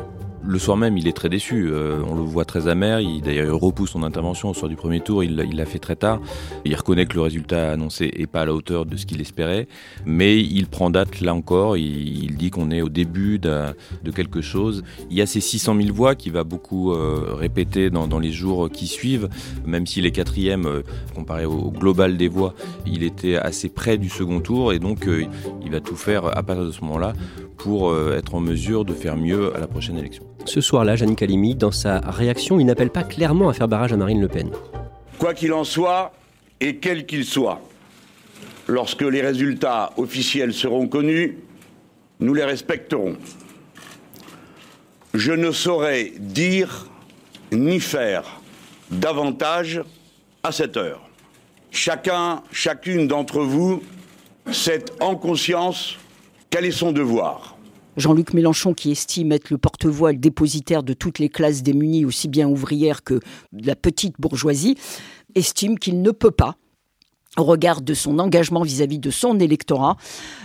Le 0.49 0.57
soir 0.57 0.77
même, 0.77 0.97
il 0.97 1.07
est 1.07 1.13
très 1.13 1.29
déçu. 1.29 1.69
Euh, 1.71 2.01
on 2.07 2.15
le 2.15 2.21
voit 2.21 2.43
très 2.43 2.67
amer. 2.67 2.99
Il, 3.01 3.21
d'ailleurs, 3.21 3.45
il 3.45 3.51
repousse 3.51 3.91
son 3.91 4.01
intervention 4.01 4.49
au 4.49 4.53
soir 4.55 4.67
du 4.67 4.75
premier 4.75 4.99
tour. 4.99 5.23
Il 5.23 5.35
l'a 5.35 5.65
fait 5.65 5.77
très 5.77 5.95
tard. 5.95 6.19
Il 6.65 6.75
reconnaît 6.75 7.05
que 7.05 7.13
le 7.13 7.21
résultat 7.21 7.71
annoncé 7.71 8.11
est 8.17 8.25
pas 8.25 8.41
à 8.41 8.45
la 8.45 8.53
hauteur 8.53 8.87
de 8.87 8.97
ce 8.97 9.05
qu'il 9.05 9.21
espérait. 9.21 9.67
Mais 10.05 10.39
il 10.39 10.65
prend 10.65 10.89
date 10.89 11.21
là 11.21 11.35
encore. 11.35 11.77
Il, 11.77 12.35
dit 12.35 12.49
qu'on 12.49 12.71
est 12.71 12.81
au 12.81 12.89
début 12.89 13.37
de, 13.37 13.73
quelque 14.15 14.41
chose. 14.41 14.83
Il 15.11 15.17
y 15.17 15.21
a 15.21 15.27
ces 15.27 15.39
600 15.39 15.75
000 15.79 15.93
voix 15.93 16.15
qui 16.15 16.31
va 16.31 16.43
beaucoup 16.43 16.93
euh, 16.93 17.33
répéter 17.33 17.91
dans, 17.91 18.19
les 18.19 18.31
jours 18.31 18.71
qui 18.71 18.87
suivent. 18.87 19.29
Même 19.65 19.85
s'il 19.85 20.07
est 20.07 20.11
quatrième, 20.11 20.65
euh, 20.65 20.81
comparé 21.13 21.45
au, 21.45 21.69
global 21.69 22.17
des 22.17 22.27
voix, 22.27 22.55
il 22.87 23.03
était 23.03 23.35
assez 23.35 23.69
près 23.69 23.99
du 23.99 24.09
second 24.09 24.39
tour. 24.39 24.73
Et 24.73 24.79
donc, 24.79 25.07
il 25.63 25.71
va 25.71 25.79
tout 25.79 25.95
faire 25.95 26.25
à 26.25 26.41
partir 26.41 26.65
de 26.65 26.71
ce 26.71 26.81
moment-là 26.81 27.13
pour 27.57 27.95
être 28.13 28.35
en 28.35 28.39
mesure 28.39 28.85
de 28.85 28.93
faire 28.93 29.17
mieux 29.17 29.55
à 29.55 29.59
la 29.59 29.67
prochaine 29.67 29.97
élection. 29.97 30.23
Ce 30.45 30.61
soir-là, 30.61 30.95
Jeanne 30.95 31.15
Calimi, 31.15 31.55
dans 31.55 31.71
sa 31.71 31.99
réaction, 31.99 32.59
il 32.59 32.65
n'appelle 32.65 32.89
pas 32.89 33.03
clairement 33.03 33.49
à 33.49 33.53
faire 33.53 33.67
barrage 33.67 33.93
à 33.93 33.97
Marine 33.97 34.21
Le 34.21 34.27
Pen. 34.27 34.49
Quoi 35.17 35.33
qu'il 35.33 35.53
en 35.53 35.63
soit, 35.63 36.13
et 36.59 36.77
quel 36.77 37.05
qu'il 37.05 37.25
soit, 37.25 37.61
lorsque 38.67 39.01
les 39.01 39.21
résultats 39.21 39.91
officiels 39.97 40.53
seront 40.53 40.87
connus, 40.87 41.37
nous 42.19 42.33
les 42.33 42.43
respecterons. 42.43 43.15
Je 45.13 45.31
ne 45.31 45.51
saurais 45.51 46.11
dire 46.17 46.87
ni 47.51 47.79
faire 47.79 48.41
davantage 48.91 49.81
à 50.43 50.51
cette 50.51 50.77
heure. 50.77 51.01
Chacun, 51.71 52.41
chacune 52.51 53.07
d'entre 53.07 53.41
vous 53.41 53.81
sait 54.51 54.85
en 54.99 55.15
conscience 55.15 55.97
quel 56.49 56.65
est 56.65 56.71
son 56.71 56.91
devoir. 56.91 57.55
Jean-Luc 57.99 58.33
Mélenchon, 58.33 58.73
qui 58.73 58.91
estime 58.91 59.31
être 59.33 59.49
le 59.49 59.57
porte-voix, 59.57 60.13
le 60.13 60.17
dépositaire 60.17 60.83
de 60.83 60.93
toutes 60.93 61.19
les 61.19 61.29
classes 61.29 61.63
démunies, 61.63 62.05
aussi 62.05 62.27
bien 62.29 62.47
ouvrières 62.47 63.03
que 63.03 63.15
de 63.51 63.67
la 63.67 63.75
petite 63.75 64.15
bourgeoisie, 64.19 64.77
estime 65.35 65.77
qu'il 65.77 66.01
ne 66.01 66.11
peut 66.11 66.31
pas 66.31 66.55
au 67.37 67.43
regard 67.43 67.81
de 67.81 67.93
son 67.93 68.19
engagement 68.19 68.63
vis-à-vis 68.63 68.99
de 68.99 69.11
son 69.11 69.39
électorat, 69.39 69.97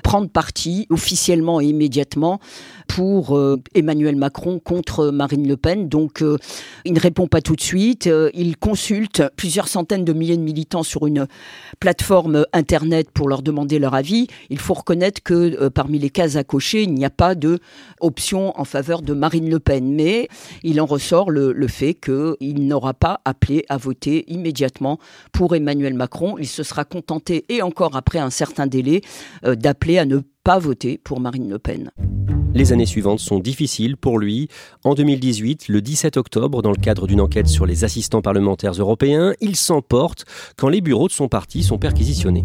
prendre 0.02 0.28
parti 0.28 0.86
officiellement 0.90 1.60
et 1.60 1.66
immédiatement 1.66 2.40
pour 2.86 3.36
euh, 3.36 3.60
Emmanuel 3.74 4.16
Macron 4.16 4.58
contre 4.58 5.08
Marine 5.10 5.48
Le 5.48 5.56
Pen. 5.56 5.88
Donc 5.88 6.22
euh, 6.22 6.36
il 6.84 6.92
ne 6.92 7.00
répond 7.00 7.26
pas 7.26 7.40
tout 7.40 7.56
de 7.56 7.60
suite. 7.60 8.06
Euh, 8.06 8.30
il 8.34 8.56
consulte 8.56 9.22
plusieurs 9.36 9.68
centaines 9.68 10.04
de 10.04 10.12
milliers 10.12 10.36
de 10.36 10.42
militants 10.42 10.82
sur 10.82 11.06
une 11.06 11.26
plateforme 11.80 12.46
Internet 12.52 13.10
pour 13.10 13.28
leur 13.28 13.42
demander 13.42 13.78
leur 13.78 13.94
avis. 13.94 14.28
Il 14.50 14.58
faut 14.58 14.74
reconnaître 14.74 15.22
que 15.22 15.68
parmi 15.68 15.98
les 15.98 16.10
cases 16.10 16.36
à 16.36 16.44
cocher, 16.44 16.82
il 16.82 16.94
n'y 16.94 17.04
a 17.04 17.10
pas 17.10 17.34
de 17.34 17.58
option 18.00 18.58
en 18.58 18.64
faveur 18.64 19.02
de 19.02 19.14
Marine 19.14 19.48
Le 19.50 19.58
Pen. 19.58 19.94
Mais 19.94 20.28
il 20.62 20.80
en 20.80 20.86
ressort 20.86 21.30
le, 21.30 21.54
fait 21.68 21.94
qu'il 21.94 22.66
n'aura 22.66 22.94
pas 22.94 23.20
appelé 23.24 23.64
à 23.68 23.76
voter 23.76 24.30
immédiatement 24.30 24.98
pour 25.32 25.54
Emmanuel 25.54 25.94
Macron. 25.94 26.36
Il 26.38 26.46
se 26.46 26.62
sera 26.62 26.84
contenté, 26.84 27.44
et 27.48 27.62
encore 27.62 27.96
après 27.96 28.18
un 28.18 28.30
certain 28.30 28.66
délai, 28.66 29.00
d'appeler 29.42 29.98
à 29.98 30.04
ne 30.04 30.20
pas 30.44 30.58
voter 30.58 31.00
pour 31.02 31.20
Marine 31.20 31.48
Le 31.48 31.58
Pen. 31.58 31.90
Les 32.54 32.74
années 32.74 32.84
suivantes 32.84 33.18
sont 33.18 33.38
difficiles 33.38 33.96
pour 33.96 34.18
lui. 34.18 34.48
En 34.84 34.94
2018, 34.94 35.68
le 35.68 35.80
17 35.80 36.18
octobre, 36.18 36.60
dans 36.60 36.70
le 36.70 36.76
cadre 36.76 37.06
d'une 37.06 37.22
enquête 37.22 37.48
sur 37.48 37.64
les 37.64 37.82
assistants 37.82 38.20
parlementaires 38.20 38.74
européens, 38.74 39.32
il 39.40 39.56
s'emporte 39.56 40.26
quand 40.58 40.68
les 40.68 40.82
bureaux 40.82 41.08
de 41.08 41.12
son 41.12 41.28
parti 41.28 41.62
sont 41.62 41.78
perquisitionnés. 41.78 42.44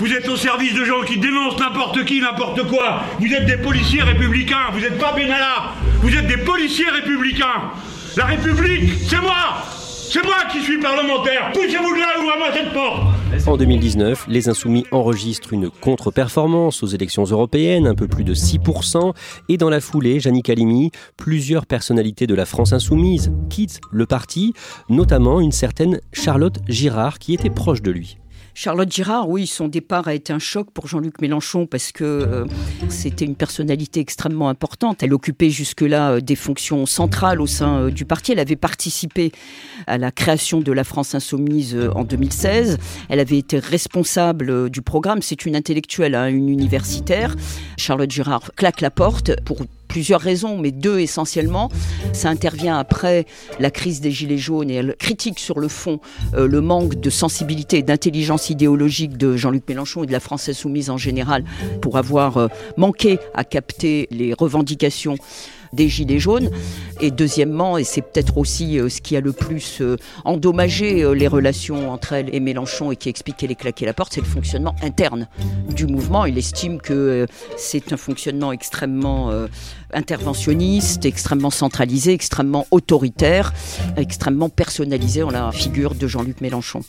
Vous 0.00 0.12
êtes 0.12 0.28
au 0.28 0.36
service 0.36 0.74
de 0.74 0.84
gens 0.84 1.02
qui 1.06 1.18
dénoncent 1.20 1.58
n'importe 1.58 2.04
qui, 2.04 2.20
n'importe 2.20 2.66
quoi. 2.68 3.02
Vous 3.20 3.32
êtes 3.32 3.46
des 3.46 3.58
policiers 3.58 4.02
républicains. 4.02 4.72
Vous 4.72 4.80
n'êtes 4.80 4.98
pas 4.98 5.12
Benalla. 5.12 5.72
Vous 6.02 6.14
êtes 6.14 6.26
des 6.26 6.38
policiers 6.38 6.90
républicains. 6.90 7.70
La 8.16 8.24
République, 8.24 8.90
c'est 9.08 9.20
moi 9.20 9.62
c'est 10.16 10.24
moi 10.24 10.44
qui 10.50 10.62
suis 10.62 10.80
parlementaire. 10.80 11.50
Poussez-vous 11.52 11.94
de 11.94 12.00
là, 12.00 12.06
ouvrez-moi 12.18 12.48
cette 12.54 12.72
porte. 12.72 13.48
En 13.48 13.56
2019, 13.58 14.26
les 14.28 14.48
Insoumis 14.48 14.86
enregistrent 14.90 15.52
une 15.52 15.68
contre-performance 15.68 16.82
aux 16.82 16.86
élections 16.86 17.24
européennes, 17.24 17.86
un 17.86 17.94
peu 17.94 18.08
plus 18.08 18.24
de 18.24 18.34
6%, 18.34 19.12
et 19.50 19.58
dans 19.58 19.68
la 19.68 19.80
foulée, 19.80 20.18
Jannick 20.18 20.48
Halimi, 20.48 20.90
plusieurs 21.18 21.66
personnalités 21.66 22.26
de 22.26 22.34
la 22.34 22.46
France 22.46 22.72
Insoumise 22.72 23.30
quittent 23.50 23.80
le 23.90 24.06
parti, 24.06 24.54
notamment 24.88 25.40
une 25.40 25.52
certaine 25.52 26.00
Charlotte 26.12 26.60
Girard 26.66 27.18
qui 27.18 27.34
était 27.34 27.50
proche 27.50 27.82
de 27.82 27.90
lui. 27.90 28.16
Charlotte 28.58 28.90
Girard, 28.90 29.28
oui, 29.28 29.46
son 29.46 29.68
départ 29.68 30.08
a 30.08 30.14
été 30.14 30.32
un 30.32 30.38
choc 30.38 30.70
pour 30.70 30.86
Jean-Luc 30.86 31.20
Mélenchon 31.20 31.66
parce 31.66 31.92
que 31.92 32.04
euh, 32.04 32.46
c'était 32.88 33.26
une 33.26 33.34
personnalité 33.34 34.00
extrêmement 34.00 34.48
importante. 34.48 35.02
Elle 35.02 35.12
occupait 35.12 35.50
jusque-là 35.50 36.12
euh, 36.12 36.20
des 36.22 36.36
fonctions 36.36 36.86
centrales 36.86 37.42
au 37.42 37.46
sein 37.46 37.80
euh, 37.80 37.90
du 37.90 38.06
parti. 38.06 38.32
Elle 38.32 38.38
avait 38.38 38.56
participé 38.56 39.30
à 39.86 39.98
la 39.98 40.10
création 40.10 40.60
de 40.60 40.72
la 40.72 40.84
France 40.84 41.14
Insoumise 41.14 41.76
en 41.94 42.04
2016. 42.04 42.78
Elle 43.10 43.20
avait 43.20 43.36
été 43.36 43.58
responsable 43.58 44.70
du 44.70 44.80
programme. 44.80 45.20
C'est 45.20 45.44
une 45.44 45.54
intellectuelle, 45.54 46.14
hein, 46.14 46.28
une 46.28 46.48
universitaire. 46.48 47.36
Charlotte 47.76 48.10
Girard 48.10 48.52
claque 48.56 48.80
la 48.80 48.90
porte 48.90 49.38
pour 49.44 49.66
plusieurs 49.88 50.20
raisons, 50.20 50.58
mais 50.58 50.70
deux 50.70 50.98
essentiellement. 51.00 51.70
Ça 52.12 52.28
intervient 52.28 52.78
après 52.78 53.26
la 53.58 53.70
crise 53.70 54.00
des 54.00 54.10
Gilets 54.10 54.38
jaunes 54.38 54.70
et 54.70 54.74
elle 54.74 54.96
critique 54.98 55.38
sur 55.38 55.58
le 55.58 55.68
fond 55.68 56.00
euh, 56.34 56.46
le 56.46 56.60
manque 56.60 56.94
de 56.96 57.10
sensibilité 57.10 57.78
et 57.78 57.82
d'intelligence 57.82 58.50
idéologique 58.50 59.16
de 59.16 59.36
Jean-Luc 59.36 59.68
Mélenchon 59.68 60.04
et 60.04 60.06
de 60.06 60.12
la 60.12 60.20
France 60.20 60.48
insoumise 60.48 60.90
en 60.90 60.98
général 60.98 61.44
pour 61.80 61.98
avoir 61.98 62.36
euh, 62.36 62.48
manqué 62.76 63.18
à 63.34 63.44
capter 63.44 64.08
les 64.10 64.34
revendications 64.34 65.16
des 65.76 65.88
Gilets 65.88 66.18
jaunes. 66.18 66.50
Et 67.00 67.10
deuxièmement, 67.10 67.76
et 67.76 67.84
c'est 67.84 68.00
peut-être 68.00 68.38
aussi 68.38 68.80
euh, 68.80 68.88
ce 68.88 69.02
qui 69.02 69.16
a 69.16 69.20
le 69.20 69.32
plus 69.32 69.82
euh, 69.82 69.96
endommagé 70.24 71.02
euh, 71.02 71.12
les 71.12 71.28
relations 71.28 71.90
entre 71.90 72.14
elle 72.14 72.34
et 72.34 72.40
Mélenchon 72.40 72.90
et 72.90 72.96
qui 72.96 73.10
explique 73.10 73.36
qu'elle 73.36 73.50
est 73.50 73.54
claquée 73.54 73.84
la 73.84 73.92
porte, 73.92 74.14
c'est 74.14 74.22
le 74.22 74.26
fonctionnement 74.26 74.74
interne 74.82 75.28
du 75.68 75.86
mouvement. 75.86 76.24
Il 76.24 76.38
estime 76.38 76.80
que 76.80 77.26
c'est 77.58 77.92
un 77.92 77.98
fonctionnement 77.98 78.50
extrêmement 78.52 79.30
interventionniste, 79.92 81.04
extrêmement 81.04 81.50
centralisé, 81.50 82.12
extrêmement 82.12 82.66
autoritaire, 82.70 83.52
extrêmement 83.96 84.48
personnalisé 84.48 85.22
en 85.22 85.30
la 85.30 85.52
figure 85.52 85.94
de 85.94 86.06
Jean-Luc 86.06 86.40
Mélenchon. 86.40 86.80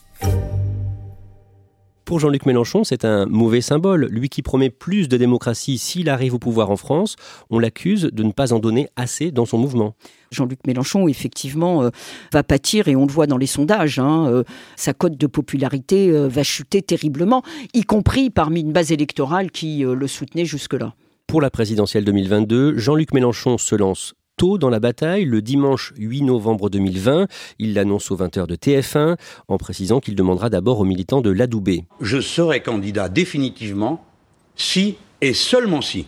Pour 2.07 2.21
Jean-Luc 2.21 2.45
Mélenchon, 2.45 2.85
c'est 2.85 3.03
un 3.03 3.25
mauvais 3.25 3.59
symbole. 3.59 4.05
Lui 4.05 4.29
qui 4.29 4.41
promet 4.41 4.69
plus 4.69 5.09
de 5.09 5.17
démocratie 5.17 5.77
s'il 5.77 6.07
arrive 6.07 6.35
au 6.35 6.39
pouvoir 6.39 6.71
en 6.71 6.77
France, 6.77 7.17
on 7.49 7.59
l'accuse 7.59 8.03
de 8.13 8.23
ne 8.23 8.31
pas 8.31 8.53
en 8.53 8.59
donner 8.59 8.87
assez 8.95 9.29
dans 9.29 9.43
son 9.43 9.57
mouvement. 9.57 9.93
Jean-Luc 10.31 10.59
Mélenchon, 10.65 11.09
effectivement, 11.09 11.83
euh, 11.83 11.89
va 12.31 12.43
pâtir, 12.43 12.87
et 12.87 12.95
on 12.95 13.05
le 13.05 13.11
voit 13.11 13.27
dans 13.27 13.35
les 13.35 13.45
sondages, 13.45 13.99
hein, 13.99 14.25
euh, 14.29 14.45
sa 14.77 14.93
cote 14.93 15.17
de 15.17 15.27
popularité 15.27 16.09
euh, 16.09 16.29
va 16.29 16.43
chuter 16.43 16.81
terriblement, 16.81 17.43
y 17.73 17.81
compris 17.81 18.29
parmi 18.29 18.61
une 18.61 18.71
base 18.71 18.93
électorale 18.93 19.51
qui 19.51 19.79
le 19.79 20.07
soutenait 20.07 20.45
jusque-là. 20.45 20.93
Pour 21.27 21.41
la 21.41 21.49
présidentielle 21.49 22.05
2022, 22.05 22.77
Jean-Luc 22.77 23.13
Mélenchon 23.13 23.57
se 23.57 23.75
lance 23.75 24.13
tôt 24.37 24.59
dans 24.59 24.69
la 24.69 24.79
bataille, 24.79 25.25
le 25.25 25.41
dimanche 25.41 25.93
8 25.97 26.21
novembre 26.21 26.69
2020. 26.69 27.27
Il 27.57 27.73
l'annonce 27.73 28.11
aux 28.11 28.17
20h 28.17 28.45
de 28.45 28.55
TF1 28.55 29.17
en 29.47 29.57
précisant 29.57 29.99
qu'il 29.99 30.15
demandera 30.15 30.49
d'abord 30.49 30.79
aux 30.79 30.85
militants 30.85 31.21
de 31.21 31.31
l'adouber. 31.31 31.85
Je 32.01 32.21
serai 32.21 32.61
candidat 32.61 33.09
définitivement 33.09 34.05
si 34.55 34.95
et 35.21 35.33
seulement 35.33 35.81
si 35.81 36.05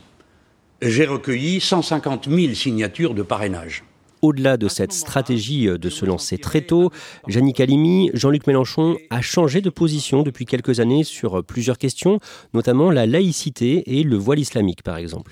j'ai 0.82 1.08
recueilli 1.08 1.60
150 1.60 2.30
000 2.30 2.54
signatures 2.54 3.16
de 3.16 3.24
parrainage. 3.24 3.84
Au-delà 4.22 4.58
de 4.58 4.68
cette 4.68 4.92
stratégie 4.92 5.66
de 5.66 5.90
se 5.90 6.06
lancer 6.06 6.38
très 6.38 6.62
tôt, 6.62 6.92
Jannick 7.28 7.60
Halimi, 7.60 8.12
Jean-Luc 8.14 8.48
Mélenchon 8.48 8.98
a 9.10 9.22
changé 9.22 9.62
de 9.62 9.70
position 9.70 10.24
depuis 10.24 10.46
quelques 10.46 10.82
années 10.82 11.06
sur 11.06 11.44
plusieurs 11.44 11.78
questions, 11.78 12.20
notamment 12.54 12.92
la 12.92 13.06
laïcité 13.06 13.98
et 13.98 14.04
le 14.04 14.18
voile 14.18 14.40
islamique 14.40 14.84
par 14.84 14.98
exemple. 14.98 15.32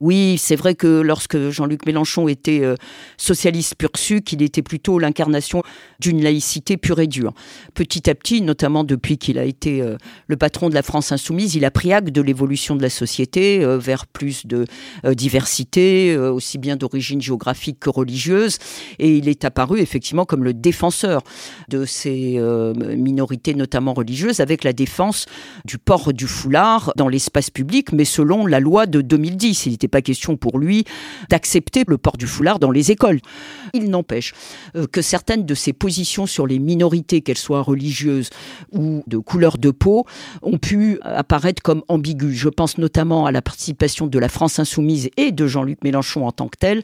Oui, 0.00 0.38
c'est 0.38 0.56
vrai 0.56 0.74
que 0.74 0.86
lorsque 0.86 1.50
Jean-Luc 1.50 1.84
Mélenchon 1.84 2.26
était 2.26 2.60
euh, 2.62 2.74
socialiste 3.18 3.74
pur 3.74 3.90
sucre, 3.96 4.32
il 4.32 4.40
était 4.40 4.62
plutôt 4.62 4.98
l'incarnation 4.98 5.62
d'une 5.98 6.22
laïcité 6.22 6.78
pure 6.78 7.00
et 7.00 7.06
dure. 7.06 7.34
Petit 7.74 8.08
à 8.08 8.14
petit, 8.14 8.40
notamment 8.40 8.82
depuis 8.82 9.18
qu'il 9.18 9.38
a 9.38 9.44
été 9.44 9.82
euh, 9.82 9.98
le 10.26 10.38
patron 10.38 10.70
de 10.70 10.74
la 10.74 10.82
France 10.82 11.12
insoumise, 11.12 11.54
il 11.54 11.66
a 11.66 11.70
pris 11.70 11.92
acte 11.92 12.08
de 12.08 12.22
l'évolution 12.22 12.76
de 12.76 12.82
la 12.82 12.88
société 12.88 13.62
euh, 13.62 13.76
vers 13.76 14.06
plus 14.06 14.46
de 14.46 14.64
diversité, 15.12 16.16
aussi 16.16 16.58
bien 16.58 16.76
d'origine 16.76 17.20
géographique 17.20 17.78
que 17.80 17.90
religieuse, 17.90 18.58
et 18.98 19.16
il 19.16 19.28
est 19.28 19.44
apparu 19.44 19.80
effectivement 19.80 20.24
comme 20.24 20.44
le 20.44 20.54
défenseur 20.54 21.22
de 21.68 21.84
ces 21.84 22.38
minorités, 22.96 23.54
notamment 23.54 23.94
religieuses, 23.94 24.40
avec 24.40 24.64
la 24.64 24.72
défense 24.72 25.26
du 25.64 25.78
port 25.78 26.12
du 26.12 26.26
foulard 26.26 26.92
dans 26.96 27.08
l'espace 27.08 27.50
public, 27.50 27.92
mais 27.92 28.04
selon 28.04 28.46
la 28.46 28.60
loi 28.60 28.86
de 28.86 29.00
2010. 29.00 29.66
Il 29.66 29.74
était 29.74 29.89
pas 29.90 30.02
question 30.02 30.36
pour 30.36 30.58
lui 30.58 30.84
d'accepter 31.28 31.84
le 31.86 31.98
port 31.98 32.16
du 32.16 32.26
foulard 32.26 32.58
dans 32.58 32.70
les 32.70 32.90
écoles. 32.90 33.20
Il 33.74 33.90
n'empêche 33.90 34.32
euh, 34.76 34.86
que 34.86 35.02
certaines 35.02 35.44
de 35.44 35.54
ses 35.54 35.72
positions 35.72 36.26
sur 36.26 36.46
les 36.46 36.58
minorités, 36.58 37.20
qu'elles 37.20 37.38
soient 37.38 37.62
religieuses 37.62 38.30
ou 38.72 39.02
de 39.06 39.18
couleur 39.18 39.58
de 39.58 39.70
peau, 39.70 40.06
ont 40.42 40.58
pu 40.58 40.98
apparaître 41.02 41.62
comme 41.62 41.82
ambiguës. 41.88 42.34
Je 42.34 42.48
pense 42.48 42.78
notamment 42.78 43.26
à 43.26 43.32
la 43.32 43.42
participation 43.42 44.06
de 44.06 44.18
la 44.18 44.28
France 44.28 44.58
insoumise 44.58 45.10
et 45.16 45.32
de 45.32 45.46
Jean-Luc 45.46 45.82
Mélenchon 45.84 46.26
en 46.26 46.32
tant 46.32 46.48
que 46.48 46.56
tel 46.58 46.82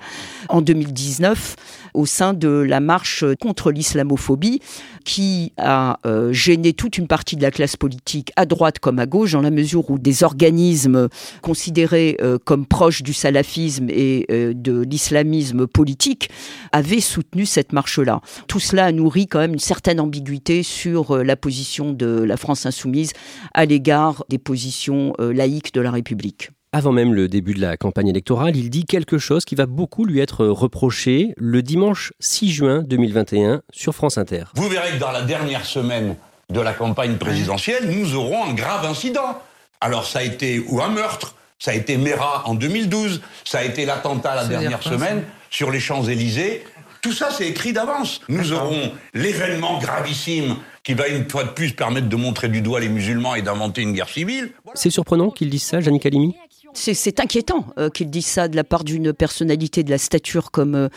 en 0.49 0.61
2019 0.61 1.57
au 1.95 2.07
sein 2.07 2.35
de 2.35 2.49
la 2.49 2.81
marche 2.81 3.25
contre 3.41 3.73
l'islamophobie 3.73 4.61
qui 5.05 5.53
a 5.57 5.99
euh, 6.05 6.33
gêné 6.33 6.73
toute 6.73 6.99
une 6.99 7.07
partie 7.07 7.37
de 7.37 7.43
la 7.43 7.51
classe 7.51 7.77
politique 7.77 8.33
à 8.37 8.45
droite 8.45 8.79
comme 8.79 8.99
à 8.99 9.07
gauche 9.07 9.33
dans 9.33 9.41
la 9.41 9.51
mesure 9.51 9.89
où 9.91 9.99
des 9.99 10.23
organismes 10.23 11.09
considérés 11.43 12.17
euh, 12.21 12.39
comme 12.45 12.67
proches 12.67 12.96
du 13.03 13.13
salafisme 13.13 13.89
et 13.91 14.27
euh, 14.31 14.53
de 14.55 14.83
l'islamisme 14.83 15.67
politique, 15.67 16.31
avait 16.73 17.01
soutenu 17.01 17.47
cette 17.47 17.73
marche-là. 17.73 18.21
Tout 18.49 18.61
cela 18.61 18.87
a 18.87 18.93
nourri 18.93 19.27
quand 19.27 19.39
même 19.39 19.55
une 19.55 19.59
certaine 19.59 20.01
ambiguïté 20.01 20.63
sur 20.63 21.13
euh, 21.13 21.23
la 21.23 21.37
position 21.37 21.93
de 21.93 22.23
la 22.23 22.37
France 22.37 22.67
insoumise 22.67 23.13
à 23.55 23.65
l'égard 23.65 24.25
des 24.29 24.39
positions 24.39 25.13
euh, 25.21 25.33
laïques 25.33 25.73
de 25.75 25.81
la 25.81 25.91
République. 25.91 26.51
Avant 26.73 26.93
même 26.93 27.15
le 27.15 27.29
début 27.29 27.55
de 27.55 27.61
la 27.61 27.77
campagne 27.77 28.09
électorale, 28.09 28.57
il 28.57 28.69
dit 28.69 28.85
quelque 28.85 29.19
chose 29.19 29.45
qui 29.45 29.55
va 29.55 29.67
beaucoup 29.67 30.05
lui 30.05 30.21
être 30.21 30.47
reproché 30.47 31.33
le 31.39 31.63
dimanche 31.63 32.13
6 32.21 32.51
juin 32.51 32.83
2021 32.83 33.63
sur 33.73 33.95
France 33.95 34.19
Inter. 34.19 34.45
Vous 34.55 34.69
verrez 34.69 34.93
que 34.93 34.99
dans 34.99 35.13
la 35.13 35.23
dernière 35.23 35.65
semaine 35.65 36.17
de 36.51 36.61
la 36.61 36.75
campagne 36.75 37.17
présidentielle, 37.17 37.89
nous 37.89 38.15
aurons 38.15 38.45
un 38.45 38.53
grave 38.53 38.85
incident. 38.85 39.41
Alors 39.81 40.07
ça 40.07 40.19
a 40.21 40.23
été 40.23 40.61
ou 40.69 40.81
un 40.81 40.89
meurtre, 40.89 41.35
ça 41.59 41.71
a 41.71 41.75
été 41.75 41.97
Mera 41.97 42.43
en 42.47 42.55
2012, 42.55 43.23
ça 43.45 43.59
a 43.59 43.65
été 43.65 43.87
l'attentat 43.87 44.35
la 44.35 44.47
dernière 44.47 44.83
semaine 44.83 45.25
sur 45.51 45.71
les 45.71 45.81
Champs-Élysées. 45.81 46.65
Tout 47.03 47.13
ça, 47.13 47.31
c'est 47.31 47.47
écrit 47.47 47.73
d'avance. 47.73 48.21
Nous 48.29 48.53
aurons 48.53 48.93
l'événement 49.15 49.79
gravissime 49.79 50.57
qui 50.83 50.95
va 50.95 51.09
une 51.09 51.29
fois 51.29 51.45
de 51.45 51.51
plus 51.51 51.73
permettre 51.73 52.09
de 52.09 52.17
montrer 52.17 52.49
du 52.49 52.63
doigt 52.63 52.81
les 52.81 52.89
musulmans 52.89 53.35
et 53.35 53.43
d'inventer 53.43 53.83
une 53.83 53.93
guerre 53.93 54.09
civile. 54.09 54.53
C'est 54.75 54.91
surprenant 54.91 55.31
qu'il 55.31 55.51
dise 55.51 55.63
ça, 55.63 55.81
Janine 55.81 56.01
Calimi 56.01 56.37
c'est 56.77 57.21
inquiétant 57.21 57.67
euh, 57.79 57.89
qu'il 57.89 58.11
dise 58.11 58.27
ça 58.27 58.49
de 58.49 58.57
la 58.57 58.65
part 58.65 58.85
d'une 58.85 59.13
personnalité 59.13 59.83
de 59.83 59.91
la 59.91 59.99
stature 59.99 60.51
comme 60.51 60.75
euh, 60.75 60.89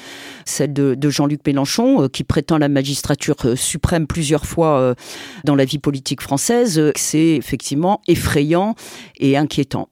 celle 0.46 0.74
de, 0.74 1.10
Jean-Luc 1.10 1.42
Mélenchon, 1.46 2.04
euh, 2.04 2.08
qui 2.08 2.24
prétend 2.24 2.58
la 2.58 2.70
magistrature 2.70 3.36
suprême 3.56 4.06
plusieurs 4.06 4.46
fois 4.46 4.96
dans 5.44 5.56
la 5.56 5.66
vie 5.66 5.80
politique 5.80 6.22
française. 6.22 6.92
C'est 6.96 7.36
effectivement 7.36 8.02
effrayant 8.08 8.76
et 9.20 9.38
inquiétant. 9.38 9.90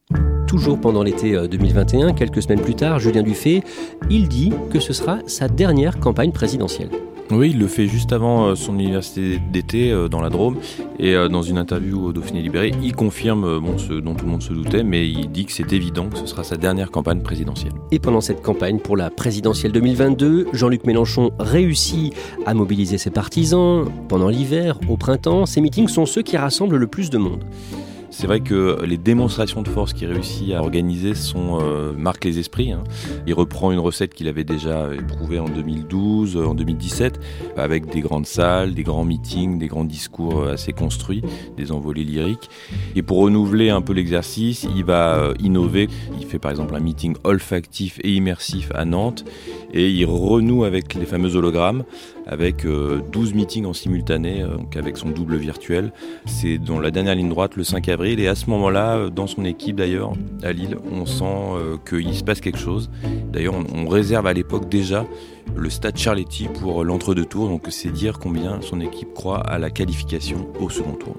Toujours 0.48 0.80
pendant 0.80 1.04
l'été 1.04 1.48
2021, 1.48 2.14
quelques 2.14 2.44
semaines 2.44 2.62
plus 2.62 2.76
tard, 2.76 3.00
Julien 3.00 3.24
Dufay, 3.24 3.64
il 4.10 4.28
dit 4.28 4.52
que 4.72 4.80
ce 4.80 4.94
sera 4.94 5.20
sa 5.28 5.48
dernière 5.48 6.00
campagne 6.00 6.32
présidentielle. 6.32 6.90
Oui, 7.30 7.50
il 7.52 7.60
le 7.60 7.68
fait 7.68 7.88
juste 7.88 8.14
avant 8.14 8.48
euh, 8.48 8.56
son 8.56 8.80
université 8.80 9.38
d'été 9.52 9.92
euh, 9.92 10.08
dans 10.08 10.22
la 10.22 10.30
Drôme. 10.30 10.58
Et 10.98 11.14
euh, 11.14 11.28
dans 11.28 11.42
une 11.42 11.58
interview 11.58 12.06
au 12.06 12.14
Dauphiné 12.14 12.42
Libéré, 12.42 12.72
il 12.82 12.96
confirme 12.96 13.60
bon, 13.60 13.78
ce 13.78 13.94
dont 13.94 14.16
tout 14.16 14.26
le 14.26 14.32
monde 14.32 14.42
se 14.42 14.54
doutait, 14.54 14.84
mais 14.84 15.10
il 15.10 15.30
dit 15.30 15.46
que 15.46 15.52
c'est 15.52 15.74
évident 15.74 16.08
que 16.08 16.18
ce 16.18 16.26
sera 16.26 16.46
sa 16.46 16.56
dernière 16.56 16.90
campagne 16.90 17.22
présidentielle. 17.22 17.74
Et 17.92 18.00
pendant 18.00 18.22
cette 18.22 18.42
campagne 18.42 18.80
pour 18.80 18.96
la 18.96 19.10
présidentielle 19.10 19.74
2022, 19.74 20.48
Jean-Luc 20.54 20.86
Mélenchon 20.86 21.32
réussit 21.38 22.14
à 22.46 22.54
mobiliser 22.54 22.98
ses 22.98 23.10
partisans. 23.10 23.86
Pendant 24.08 24.30
l'hiver, 24.30 24.80
au 24.88 24.96
printemps, 24.96 25.46
ces 25.46 25.60
meetings 25.60 25.90
sont 25.90 26.06
ceux 26.06 26.22
qui 26.22 26.38
rassemblent 26.38 26.78
le 26.78 26.88
plus 26.88 27.10
de 27.10 27.18
monde. 27.18 27.44
C'est 28.10 28.26
vrai 28.26 28.40
que 28.40 28.84
les 28.86 28.98
démonstrations 28.98 29.62
de 29.62 29.70
force 29.70 29.94
qu'il 29.94 30.10
réussit 30.12 30.54
à 30.54 30.62
organiser 30.62 31.14
sont, 31.14 31.60
euh, 31.62 31.92
marquent 31.94 32.26
les 32.26 32.40
esprits. 32.40 32.72
Hein. 32.72 32.84
Il 33.28 33.34
reprend 33.34 33.72
une 33.72 33.80
recette 33.80 34.14
qu'il 34.14 34.28
avait 34.28 34.46
déjà 34.46 34.94
éprouvée 34.94 35.40
en 35.40 35.50
2012, 35.50 36.38
en 36.38 36.56
2017, 36.56 37.20
avec 37.58 37.88
des 37.88 38.00
grandes 38.00 38.26
salles, 38.26 38.74
des 38.74 38.84
grands 38.84 39.04
meetings, 39.04 39.60
des 39.60 39.68
grands 39.68 39.84
discours 39.84 40.40
euh, 40.40 40.54
assez 40.54 40.72
construits, 40.72 41.22
des 41.58 41.72
envolées 41.72 42.06
lyriques. 42.06 42.50
Et 42.96 43.02
pour 43.02 43.20
renouveler 43.20 43.70
un 43.70 43.82
peu 43.82 43.94
l'exercice, 43.94 44.66
il 44.76 44.86
va 44.86 45.18
euh, 45.18 45.34
innover. 45.40 45.88
Il 46.20 46.26
fait 46.26 46.40
par 46.40 46.52
exemple 46.52 46.76
un 46.76 46.80
meeting 46.80 47.16
olfactif 47.24 48.00
et 48.04 48.14
immersif 48.14 48.72
à 48.74 48.86
Nantes 48.86 49.26
et 49.74 49.90
il 49.90 50.06
renoue 50.06 50.64
avec 50.64 50.94
les 50.94 51.06
fameux 51.06 51.36
hologrammes 51.36 51.84
avec 52.28 52.66
12 52.66 53.34
meetings 53.34 53.66
en 53.66 53.74
simultané, 53.74 54.44
donc 54.44 54.76
avec 54.76 54.98
son 54.98 55.10
double 55.10 55.38
virtuel. 55.38 55.92
C'est 56.26 56.58
dans 56.58 56.80
la 56.80 56.92
dernière 56.92 57.16
ligne 57.16 57.30
droite 57.30 57.56
le 57.56 57.64
5 57.64 57.88
avril 57.90 58.20
et 58.20 58.28
à 58.28 58.36
ce 58.36 58.50
moment-là, 58.50 58.96
euh, 58.98 59.10
dans 59.10 59.28
son 59.28 59.46
équipe 59.46 59.76
d'ailleurs, 59.76 60.14
à 60.44 60.52
Lille, 60.52 60.78
on 60.92 61.06
sent 61.06 61.24
euh, 61.26 61.78
qu'il 61.88 62.14
se 62.14 62.24
passe 62.24 62.42
quelque 62.42 62.60
chose. 62.60 62.90
D'ailleurs, 63.32 63.56
on, 63.74 63.88
réserve 63.88 64.28
à 64.28 64.34
l'époque 64.34 64.70
déjà 64.70 65.06
le 65.56 65.70
stade 65.70 65.98
Charletti 65.98 66.48
pour 66.48 66.84
l'entre-deux 66.84 67.26
tours, 67.26 67.48
donc 67.48 67.64
c'est 67.70 67.92
dire 67.92 68.20
combien 68.20 68.60
son 68.62 68.82
équipe 68.82 69.14
croit 69.14 69.40
à 69.40 69.58
la 69.58 69.70
qualification 69.70 70.48
au 70.60 70.70
second 70.70 70.94
tour. 70.94 71.16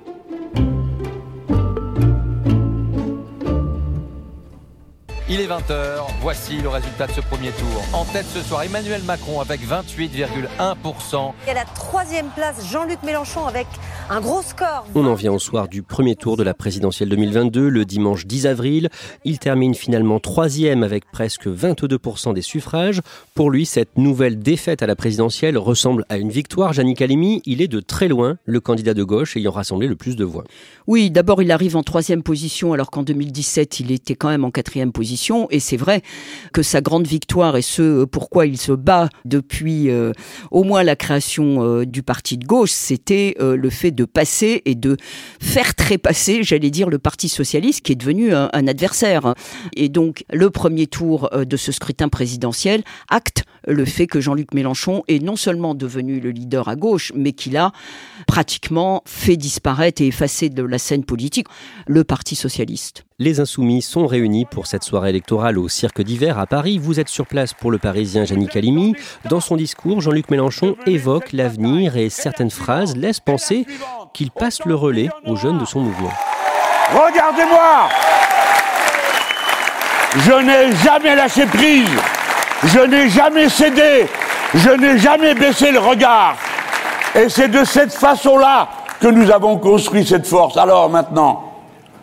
Il 5.31 5.43
est 5.43 5.47
20h, 5.47 6.07
voici 6.23 6.57
le 6.63 6.71
résultat 6.71 7.07
de 7.07 7.13
ce 7.13 7.21
premier 7.21 7.51
tour. 7.51 7.85
En 7.93 8.07
tête 8.07 8.25
ce 8.33 8.41
soir, 8.41 8.63
Emmanuel 8.63 9.03
Macron 9.03 9.43
avec 9.43 9.61
28,1%. 9.61 11.33
Et 11.47 11.51
à 11.51 11.55
la 11.55 11.65
troisième 11.67 12.29
place, 12.35 12.67
Jean-Luc 12.73 13.03
Mélenchon 13.03 13.47
avec 13.47 13.67
un 14.09 14.23
gros 14.23 14.41
score. 14.41 14.87
On 14.95 15.05
en 15.05 15.13
vient 15.13 15.35
au 15.35 15.39
soir 15.39 15.69
du 15.69 15.83
premier 15.83 16.17
tour 16.17 16.39
de 16.39 16.43
la 16.43 16.55
présidentielle 16.55 17.11
2022, 17.11 17.69
le 17.69 17.85
dimanche 17.85 18.25
10 18.25 18.47
avril. 18.47 18.89
Il 19.27 19.39
termine 19.39 19.75
finalement 19.75 20.19
troisième 20.19 20.83
avec 20.83 21.05
presque 21.11 21.47
22% 21.47 22.33
des 22.33 22.41
suffrages. 22.41 23.03
Pour 23.35 23.51
lui, 23.51 23.67
cette 23.67 23.99
nouvelle 23.99 24.39
défaite 24.39 24.83
à 24.83 24.87
la 24.87 24.97
présidentielle 24.97 25.59
ressemble 25.59 26.07
à 26.09 26.17
une 26.17 26.31
victoire. 26.31 26.73
Jannick 26.73 27.03
Halimi, 27.03 27.43
il 27.45 27.61
est 27.61 27.69
de 27.69 27.81
très 27.81 28.09
loin 28.09 28.39
le 28.47 28.61
candidat 28.61 28.95
de 28.95 29.05
gauche 29.05 29.37
ayant 29.37 29.53
rassemblé 29.53 29.89
le 29.89 29.97
plus 29.97 30.17
de 30.17 30.25
voix. 30.25 30.45
Oui, 30.87 31.11
d'abord 31.11 31.43
il 31.43 31.53
arrive 31.53 31.77
en 31.77 31.83
troisième 31.83 32.23
position 32.23 32.73
alors 32.73 32.91
qu'en 32.91 33.03
2017 33.03 33.81
il 33.81 33.93
était 33.93 34.15
quand 34.15 34.31
même 34.31 34.47
en 34.47 34.51
quatrième 34.51 34.91
position. 34.91 35.18
Et 35.51 35.61
c'est 35.61 35.77
vrai 35.77 36.03
que 36.53 36.63
sa 36.63 36.81
grande 36.81 37.07
victoire 37.07 37.57
et 37.57 37.63
ce 37.63 38.05
pourquoi 38.05 38.47
il 38.47 38.59
se 38.59 38.73
bat 38.73 39.09
depuis 39.25 39.91
euh, 39.91 40.13
au 40.51 40.65
moins 40.65 40.83
la 40.83 40.97
création 40.97 41.63
euh, 41.63 41.87
du 41.87 42.03
parti 42.03 42.39
de 42.39 42.47
gauche, 42.47 42.71
c'était 42.71 43.37
euh, 43.41 43.57
le 43.57 43.71
fait 43.71 43.91
de 43.91 44.05
passer 44.05 44.63
et 44.65 44.75
de 44.75 44.97
faire 45.41 45.75
trépasser, 45.75 46.43
j'allais 46.43 46.71
dire, 46.71 46.89
le 46.89 46.99
Parti 46.99 47.29
socialiste 47.29 47.83
qui 47.83 47.93
est 47.93 47.97
devenu 47.97 48.35
un, 48.35 48.49
adversaire. 48.53 49.35
Et 49.75 49.89
donc, 49.89 50.25
le 50.31 50.51
premier 50.51 50.87
tour 50.87 51.29
euh, 51.33 51.45
de 51.45 51.57
ce 51.57 51.73
scrutin 51.73 52.09
présidentiel 52.09 52.83
acte 53.09 53.45
le 53.69 53.85
fait 53.85 54.07
que 54.07 54.21
Jean-Luc 54.21 54.55
Mélenchon 54.55 55.05
est 55.09 55.23
non 55.23 55.37
seulement 55.37 55.75
devenu 55.75 56.21
le 56.21 56.31
leader 56.31 56.69
à 56.69 56.75
gauche, 56.75 57.13
mais 57.15 57.33
qu'il 57.33 57.57
a 57.57 57.73
pratiquement 58.27 59.03
fait 59.05 59.37
disparaître 59.37 60.03
et 60.03 60.07
effacer 60.07 60.49
de 60.49 60.63
la 60.63 60.79
scène 60.79 61.05
politique 61.05 61.47
le 61.87 62.03
Parti 62.03 62.35
socialiste. 62.35 63.05
Les 63.19 63.41
Insoumis 63.41 63.83
sont 63.83 64.07
réunis 64.07 64.47
pour 64.47 64.67
cette 64.67 64.85
soirée 64.85 65.11
électorale 65.11 65.59
au 65.59 65.69
Cirque 65.69 66.01
d'hiver 66.03 66.39
à 66.39 66.47
Paris. 66.47 66.79
Vous 66.79 66.99
êtes 66.99 67.09
sur 67.09 67.27
place 67.27 67.53
pour 67.53 67.71
le 67.71 67.79
Parisien 67.79 68.25
Yannick 68.25 68.57
Halimi. 68.57 68.95
Dans 69.29 69.41
son 69.41 69.57
discours, 69.57 70.01
Jean-Luc 70.01 70.31
Mélenchon 70.31 70.77
évoque 70.87 71.33
l'avenir 71.33 71.97
et 71.97 72.11
certaines 72.11 72.51
phrases 72.51 72.97
laissent 72.97 73.21
penser 73.21 73.67
qu'il 74.15 74.31
passe 74.31 74.65
le 74.65 74.75
relais 74.75 75.11
aux 75.27 75.37
jeunes 75.37 75.59
de 75.59 75.65
son 75.65 75.81
mouvement. 75.81 76.13
Regardez-moi 76.91 77.89
Je 80.25 80.43
n'ai 80.47 80.77
jamais 80.77 81.17
lâché 81.17 81.45
prise 81.47 82.18
Je 82.65 82.81
n'ai 82.81 83.09
jamais 83.09 83.49
cédé 83.49 84.07
Je 84.55 84.71
n'ai 84.71 84.99
jamais 84.99 85.35
baissé 85.35 85.71
le 85.71 85.79
regard 85.79 86.37
Et 87.15 87.29
c'est 87.29 87.49
de 87.49 87.65
cette 87.65 87.93
façon-là 87.93 88.69
que 89.01 89.09
nous 89.09 89.31
avons 89.31 89.59
construit 89.59 90.05
cette 90.05 90.27
force. 90.27 90.57
Alors 90.57 90.91
maintenant, 90.91 91.53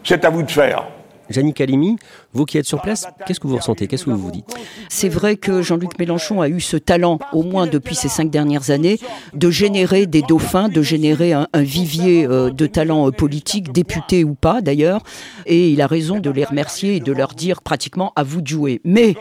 c'est 0.04 0.24
à 0.24 0.30
vous 0.30 0.44
de 0.44 0.52
faire. 0.52 0.84
Jannick 1.30 1.60
Halimi, 1.62 1.98
vous 2.34 2.46
qui 2.46 2.58
êtes 2.58 2.66
sur 2.66 2.82
place, 2.82 3.08
qu'est-ce 3.26 3.40
que 3.40 3.48
vous 3.48 3.58
ressentez? 3.58 3.88
Qu'est-ce 3.88 4.06
que 4.06 4.12
vous 4.12 4.18
vous 4.18 4.32
dites? 4.32 4.54
C'est 4.90 5.10
vrai 5.10 5.36
que 5.36 5.62
Jean-Luc 5.62 5.98
Mélenchon 6.00 6.42
a 6.42 6.50
eu 6.50 6.60
ce 6.60 6.78
talent, 6.78 7.20
au 7.34 7.44
moins 7.44 7.68
depuis 7.68 7.96
ces 7.96 8.10
cinq 8.10 8.30
dernières 8.30 8.70
années, 8.70 9.00
de 9.34 9.50
générer 9.50 10.06
des 10.06 10.22
dauphins, 10.22 10.70
de 10.70 10.82
générer 10.82 11.34
un, 11.34 11.48
vivier 11.56 12.26
euh, 12.28 12.50
de 12.52 12.66
talents 12.68 13.08
euh, 13.08 13.12
politiques, 13.12 13.72
députés 13.72 14.24
ou 14.24 14.36
pas 14.36 14.62
d'ailleurs. 14.62 15.02
Et 15.46 15.70
il 15.70 15.82
a 15.82 15.88
raison 15.88 16.20
de 16.20 16.30
les 16.30 16.44
remercier 16.44 16.98
et 16.98 17.00
de 17.00 17.12
leur 17.12 17.34
dire 17.34 17.62
pratiquement 17.62 18.14
à 18.16 18.24
vous 18.24 18.42
de 18.42 18.48
jouer. 18.48 18.82
Mais 18.84 19.16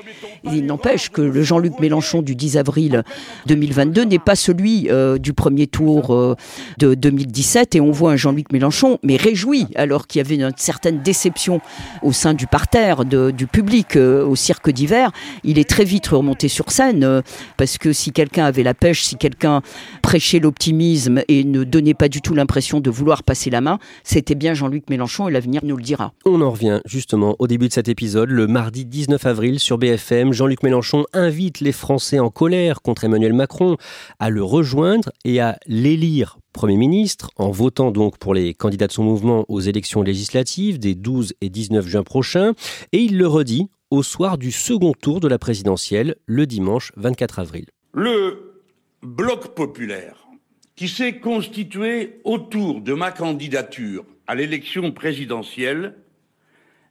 il 0.45 0.67
n'empêche 0.67 1.11
que 1.11 1.23
le 1.23 1.43
Jean-Luc 1.43 1.79
Mélenchon 1.81 2.23
du 2.23 2.35
10 2.35 2.57
avril 2.59 3.03
2022 3.47 4.05
n'est 4.05 4.19
pas 4.19 4.37
celui 4.37 4.89
euh, 4.91 5.19
du 5.19 5.33
premier 5.33 5.67
tour 5.67 6.37
de 6.79 6.95
2017. 6.95 7.77
Et 7.77 7.81
on 7.81 7.91
voit 7.91 8.13
un 8.13 8.17
Jean-Luc 8.17 8.53
Mélenchon, 8.53 8.99
mais 9.03 9.17
réjoui, 9.17 9.67
alors 9.75 10.07
qu'il 10.07 10.21
y 10.21 10.25
avait 10.25 10.37
une 10.37 10.53
certaine 10.57 11.03
déception 11.03 11.61
au 12.03 12.13
sein 12.13 12.35
du 12.35 12.47
parterre 12.47 13.05
du 13.05 13.47
public 13.47 13.97
euh, 13.97 14.25
au 14.25 14.37
cirque 14.37 14.71
d'hiver, 14.71 15.11
il 15.43 15.59
est 15.59 15.69
très 15.69 15.85
vite 15.85 16.09
remonté 16.09 16.49
sur 16.49 16.71
scène 16.71 17.05
euh, 17.05 17.23
parce 17.57 17.79
que 17.79 17.93
si 17.93 18.13
quelqu'un 18.13 18.45
avait 18.45 18.63
la 18.63 18.75
pêche, 18.75 19.05
si 19.05 19.17
quelqu'un 19.17 19.63
prêchait 20.03 20.39
l'optimisme 20.39 21.23
et 21.29 21.45
ne 21.45 21.65
donnait 21.65 21.95
pas 21.95 22.09
du 22.09 22.21
tout 22.21 22.35
l'impression 22.35 22.81
de 22.81 22.91
vouloir 22.91 23.23
passer 23.23 23.51
la 23.51 23.61
main, 23.61 23.79
c'était 24.03 24.35
bien 24.35 24.55
Jean-Luc 24.55 24.89
Mélenchon 24.91 25.29
et 25.29 25.33
l'avenir 25.33 25.61
nous 25.65 25.77
le 25.77 25.83
dira. 25.83 26.13
On 26.25 26.41
en 26.41 26.51
revient 26.51 26.81
justement 26.85 27.37
au 27.39 27.47
début 27.47 27.69
de 27.69 27.73
cet 27.73 27.89
épisode, 27.89 28.31
le 28.31 28.47
mardi 28.47 28.85
19 28.85 29.25
avril 29.27 29.59
sur 29.59 29.79
BFM, 29.79 30.33
Jean-Luc 30.33 30.63
Mélenchon 30.63 31.05
invite 31.13 31.61
les 31.61 31.73
Français 31.73 32.19
en 32.19 32.31
colère 32.31 32.83
contre 32.83 33.05
Emmanuel 33.05 33.33
Macron 33.33 33.77
à 34.19 34.31
le 34.31 34.43
rejoindre 34.43 35.11
et 35.25 35.41
à 35.41 35.59
l'élire 35.67 36.39
Premier 36.55 36.77
ministre, 36.77 37.33
en 37.35 37.51
votant 37.51 37.91
donc 37.91 38.17
pour 38.17 38.33
les 38.33 38.55
candidats 38.55 38.87
de 38.87 38.93
son 38.93 39.03
mouvement 39.03 39.45
aux 39.49 39.59
élections 39.59 40.03
législatives 40.03 40.79
des 40.79 40.95
12 40.95 41.35
et 41.41 41.51
19 41.51 41.85
juin 41.85 42.05
prochains, 42.05 42.53
et 42.93 43.01
il 43.01 43.19
le 43.19 43.27
redit 43.27 43.69
au 43.91 44.05
soir 44.05 44.39
du 44.39 44.53
second 44.53 44.93
tour 44.93 45.19
de 45.19 45.27
la 45.27 45.41
présidentielle, 45.41 46.15
le 46.27 46.47
dimanche 46.47 46.93
24 46.97 47.41
avril. 47.41 47.67
Le 47.93 48.63
bloc 49.03 49.57
populaire 49.57 50.29
qui 50.77 50.89
s'est 50.89 51.19
constitué 51.19 52.21
autour 52.23 52.81
de 52.81 52.95
ma 52.95 53.11
candidature 53.11 54.05
à 54.29 54.37
l'élection 54.37 54.93
présidentielle 54.93 55.97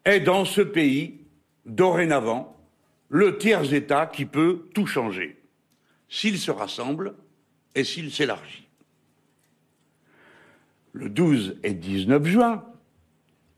est 0.03 0.19
dans 0.19 0.43
ce 0.43 0.59
pays, 0.59 1.21
dorénavant, 1.65 2.57
le 3.07 3.37
tiers-État 3.37 4.07
qui 4.07 4.25
peut 4.25 4.65
tout 4.73 4.87
changer, 4.87 5.37
s'il 6.09 6.37
se 6.37 6.51
rassemble 6.51 7.15
et 7.75 7.85
s'il 7.85 8.11
s'élargit 8.11 8.62
le 10.93 11.09
12 11.09 11.57
et 11.63 11.73
19 11.73 12.25
juin, 12.25 12.63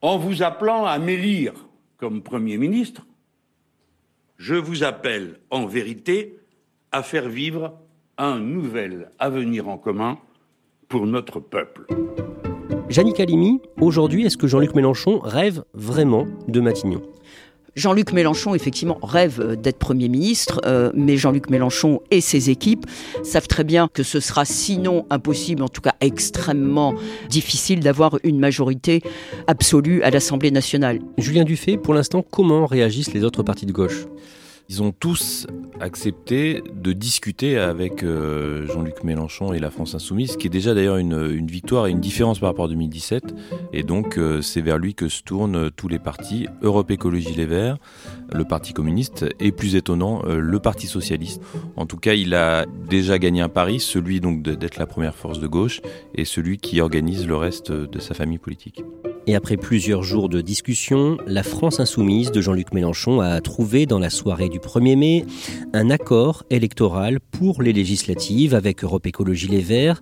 en 0.01 0.17
vous 0.17 0.41
appelant 0.41 0.85
à 0.85 0.97
m'élire 0.97 1.53
comme 1.97 2.21
Premier 2.21 2.57
ministre, 2.57 3.05
je 4.37 4.55
vous 4.55 4.83
appelle 4.83 5.39
en 5.49 5.65
vérité 5.65 6.39
à 6.91 7.03
faire 7.03 7.29
vivre 7.29 7.77
un 8.17 8.39
nouvel 8.39 9.09
avenir 9.19 9.67
en 9.67 9.77
commun 9.77 10.17
pour 10.87 11.05
notre 11.05 11.39
peuple. 11.39 11.85
Jannick 12.89 13.19
Halimi, 13.19 13.61
aujourd'hui, 13.81 14.25
est-ce 14.25 14.37
que 14.37 14.47
Jean-Luc 14.47 14.75
Mélenchon 14.75 15.19
rêve 15.19 15.63
vraiment 15.73 16.25
de 16.47 16.61
Matignon? 16.61 17.01
Jean-Luc 17.75 18.13
Mélenchon, 18.13 18.55
effectivement, 18.55 18.97
rêve 19.03 19.41
euh, 19.41 19.55
d'être 19.55 19.77
Premier 19.77 20.07
ministre, 20.07 20.61
euh, 20.65 20.91
mais 20.93 21.17
Jean-Luc 21.17 21.49
Mélenchon 21.49 22.01
et 22.09 22.21
ses 22.21 22.49
équipes 22.49 22.85
savent 23.23 23.47
très 23.47 23.65
bien 23.65 23.89
que 23.93 24.01
ce 24.01 24.19
sera 24.19 24.45
sinon 24.45 25.05
impossible, 25.09 25.61
en 25.61 25.67
tout 25.67 25.81
cas 25.81 25.93
extrêmement 25.99 26.93
difficile 27.29 27.81
d'avoir 27.81 28.17
une 28.23 28.39
majorité 28.39 29.01
absolue 29.47 30.01
à 30.03 30.09
l'Assemblée 30.09 30.51
nationale. 30.51 30.99
Julien 31.17 31.43
Dufay, 31.43 31.77
pour 31.77 31.93
l'instant, 31.93 32.23
comment 32.23 32.65
réagissent 32.65 33.13
les 33.13 33.23
autres 33.23 33.43
partis 33.43 33.65
de 33.65 33.73
gauche? 33.73 34.05
Ils 34.69 34.81
ont 34.81 34.91
tous 34.91 35.47
accepté 35.79 36.63
de 36.73 36.93
discuter 36.93 37.57
avec 37.57 38.03
euh, 38.03 38.65
Jean-Luc 38.67 39.03
Mélenchon 39.03 39.53
et 39.53 39.59
la 39.59 39.69
France 39.69 39.93
Insoumise, 39.93 40.31
ce 40.31 40.37
qui 40.37 40.47
est 40.47 40.49
déjà 40.49 40.73
d'ailleurs 40.73 40.97
une, 40.97 41.45
victoire 41.45 41.87
et 41.87 41.91
une 41.91 41.99
différence 41.99 42.39
par 42.39 42.49
rapport 42.49 42.65
à 42.65 42.67
2017. 42.69 43.35
Et 43.73 43.83
donc 43.83 44.17
euh, 44.17 44.41
c'est 44.41 44.61
vers 44.61 44.77
lui 44.77 44.95
que 44.95 45.07
se 45.07 45.21
tournent 45.21 45.69
tous 45.71 45.87
les 45.87 45.99
partis, 45.99 46.47
Europe 46.61 46.89
Écologie 46.91 47.35
Les 47.35 47.45
Verts, 47.45 47.77
le 48.33 48.43
Parti 48.45 48.73
communiste 48.73 49.25
et 49.39 49.51
plus 49.51 49.75
étonnant, 49.75 50.23
euh, 50.25 50.39
le 50.39 50.59
Parti 50.59 50.87
socialiste. 50.87 51.41
En 51.75 51.85
tout 51.85 51.97
cas, 51.97 52.13
il 52.13 52.33
a 52.33 52.65
déjà 52.89 53.19
gagné 53.19 53.41
un 53.41 53.49
pari, 53.49 53.79
celui 53.79 54.19
donc 54.19 54.41
d'être 54.41 54.77
la 54.77 54.87
première 54.87 55.15
force 55.15 55.39
de 55.39 55.47
gauche 55.47 55.81
et 56.15 56.25
celui 56.25 56.57
qui 56.57 56.81
organise 56.81 57.27
le 57.27 57.35
reste 57.35 57.71
de 57.71 57.99
sa 57.99 58.13
famille 58.13 58.39
politique. 58.39 58.83
Et 59.27 59.33
après 59.33 59.57
plusieurs 59.57 60.03
jours 60.03 60.29
de 60.29 60.39
discussion, 60.39 61.17
la 61.25 61.41
France 61.41 61.79
insoumise 61.79 62.31
de 62.31 62.41
Jean-Luc 62.41 62.73
Mélenchon 62.73 63.21
a 63.21 63.41
trouvé 63.41 63.87
dans 63.87 63.97
la 63.97 64.11
soirée 64.11 64.49
du 64.49 64.59
1er 64.59 64.95
mai 64.95 65.25
un 65.73 65.89
accord 65.89 66.43
électoral 66.51 67.19
pour 67.19 67.63
les 67.63 67.73
législatives 67.73 68.53
avec 68.53 68.83
Europe 68.83 69.07
Écologie 69.07 69.47
Les 69.47 69.61
Verts. 69.61 69.99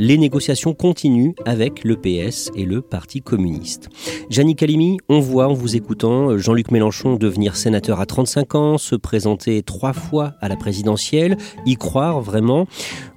Les 0.00 0.18
négociations 0.18 0.74
continuent 0.74 1.34
avec 1.44 1.84
le 1.84 1.94
PS 1.94 2.50
et 2.56 2.64
le 2.64 2.80
Parti 2.80 3.20
communiste. 3.20 3.90
Janine 4.28 4.56
Calimi, 4.56 4.98
on 5.08 5.20
voit 5.20 5.46
en 5.46 5.54
vous 5.54 5.76
écoutant 5.76 6.36
Jean-Luc 6.36 6.72
Mélenchon 6.72 7.14
devenir 7.14 7.54
sénateur 7.54 8.00
à 8.00 8.06
35 8.06 8.54
ans, 8.56 8.78
se 8.78 8.96
présenter 8.96 9.62
trois 9.62 9.92
fois 9.92 10.32
à 10.40 10.48
la 10.48 10.56
présidentielle, 10.56 11.36
y 11.64 11.76
croire 11.76 12.20
vraiment. 12.20 12.66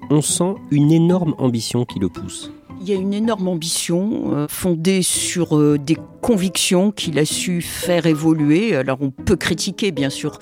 On 0.08 0.22
sent 0.22 0.54
une 0.70 0.92
énorme 0.92 1.34
ambition 1.38 1.84
qui 1.84 1.98
le 1.98 2.08
pousse. 2.08 2.52
Il 2.88 2.94
y 2.94 2.96
a 2.96 3.00
une 3.00 3.12
énorme 3.12 3.48
ambition 3.48 4.32
euh, 4.32 4.46
fondée 4.48 5.02
sur 5.02 5.58
euh, 5.58 5.76
des 5.78 5.98
convictions 6.22 6.90
qu'il 6.90 7.18
a 7.18 7.26
su 7.26 7.60
faire 7.60 8.06
évoluer. 8.06 8.74
Alors 8.74 8.96
on 9.02 9.10
peut 9.10 9.36
critiquer 9.36 9.92
bien 9.92 10.08
sûr 10.08 10.38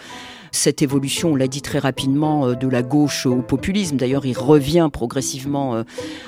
cette 0.52 0.80
évolution, 0.80 1.32
on 1.32 1.34
l'a 1.34 1.48
dit 1.48 1.60
très 1.60 1.80
rapidement, 1.80 2.46
euh, 2.46 2.54
de 2.54 2.68
la 2.68 2.84
gauche 2.84 3.26
au 3.26 3.42
populisme. 3.42 3.96
D'ailleurs, 3.96 4.26
il 4.26 4.38
revient 4.38 4.88
progressivement 4.92 5.82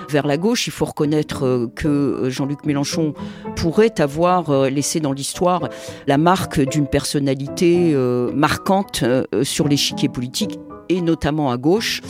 vers 0.08 0.26
la 0.26 0.36
gauche. 0.38 0.66
Il 0.66 0.72
faut 0.72 0.86
reconnaître 0.86 1.70
que 1.76 2.28
Jean-Luc 2.28 2.64
Mélenchon 2.64 3.14
pourrait 3.54 4.00
avoir 4.00 4.68
laissé 4.70 4.98
dans 4.98 5.12
l'histoire 5.12 5.68
la 6.08 6.18
marque 6.18 6.60
d'une 6.60 6.88
personnalité 6.88 7.94
marquante 8.34 9.04
sur 9.44 9.68
l'échiquier 9.68 10.08
politique 10.08 10.58
et 10.88 11.00
notamment 11.00 11.52
à 11.52 11.56
gauche. 11.56 12.02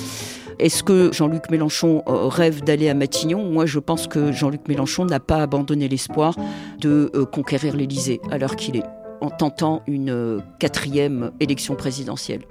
Est-ce 0.58 0.82
que 0.82 1.12
Jean-Luc 1.12 1.50
Mélenchon 1.50 2.02
euh, 2.08 2.26
rêve 2.26 2.64
d'aller 2.64 2.88
à 2.88 2.94
Matignon? 2.94 3.44
Moi, 3.44 3.64
je 3.66 3.78
pense 3.78 4.08
que 4.08 4.32
Jean-Luc 4.32 4.66
Mélenchon 4.66 5.04
n'a 5.04 5.20
pas 5.20 5.42
abandonné 5.42 5.88
l'espoir 5.88 6.34
de 6.80 7.12
euh, 7.14 7.24
conquérir 7.24 7.76
l'Élysée 7.76 8.20
à 8.30 8.38
l'heure 8.38 8.56
qu'il 8.56 8.76
est, 8.76 8.84
en 9.20 9.30
tentant 9.30 9.82
une 9.86 10.10
euh, 10.10 10.40
quatrième 10.58 11.30
élection 11.38 11.76
présidentielle. 11.76 12.42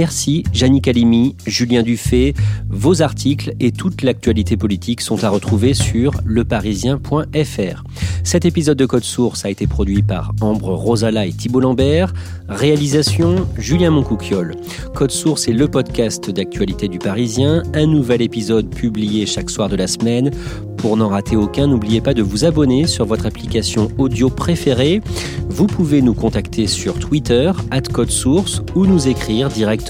Merci 0.00 0.44
Jannick 0.54 0.88
Alimi, 0.88 1.36
Julien 1.46 1.82
Dufay. 1.82 2.32
Vos 2.70 3.02
articles 3.02 3.52
et 3.60 3.70
toute 3.70 4.00
l'actualité 4.00 4.56
politique 4.56 5.02
sont 5.02 5.24
à 5.24 5.28
retrouver 5.28 5.74
sur 5.74 6.14
leparisien.fr. 6.24 7.84
Cet 8.24 8.46
épisode 8.46 8.78
de 8.78 8.86
Code 8.86 9.04
Source 9.04 9.44
a 9.44 9.50
été 9.50 9.66
produit 9.66 10.02
par 10.02 10.32
Ambre 10.40 10.72
Rosala 10.72 11.26
et 11.26 11.32
Thibault 11.32 11.60
Lambert. 11.60 12.14
Réalisation 12.48 13.46
Julien 13.58 13.90
Moncouquiole. 13.90 14.56
Code 14.94 15.10
Source 15.10 15.48
est 15.48 15.52
le 15.52 15.68
podcast 15.68 16.30
d'actualité 16.30 16.88
du 16.88 16.98
Parisien, 16.98 17.62
un 17.74 17.86
nouvel 17.86 18.22
épisode 18.22 18.74
publié 18.74 19.26
chaque 19.26 19.50
soir 19.50 19.68
de 19.68 19.76
la 19.76 19.86
semaine. 19.86 20.30
Pour 20.78 20.96
n'en 20.96 21.08
rater 21.08 21.36
aucun, 21.36 21.66
n'oubliez 21.66 22.00
pas 22.00 22.14
de 22.14 22.22
vous 22.22 22.46
abonner 22.46 22.86
sur 22.86 23.04
votre 23.04 23.26
application 23.26 23.90
audio 23.98 24.30
préférée. 24.30 25.02
Vous 25.50 25.66
pouvez 25.66 26.00
nous 26.00 26.14
contacter 26.14 26.66
sur 26.66 26.98
Twitter, 26.98 27.52
at 27.70 27.82
Code 27.82 28.10
Source, 28.10 28.62
ou 28.74 28.86
nous 28.86 29.06
écrire 29.06 29.50
directement 29.50 29.89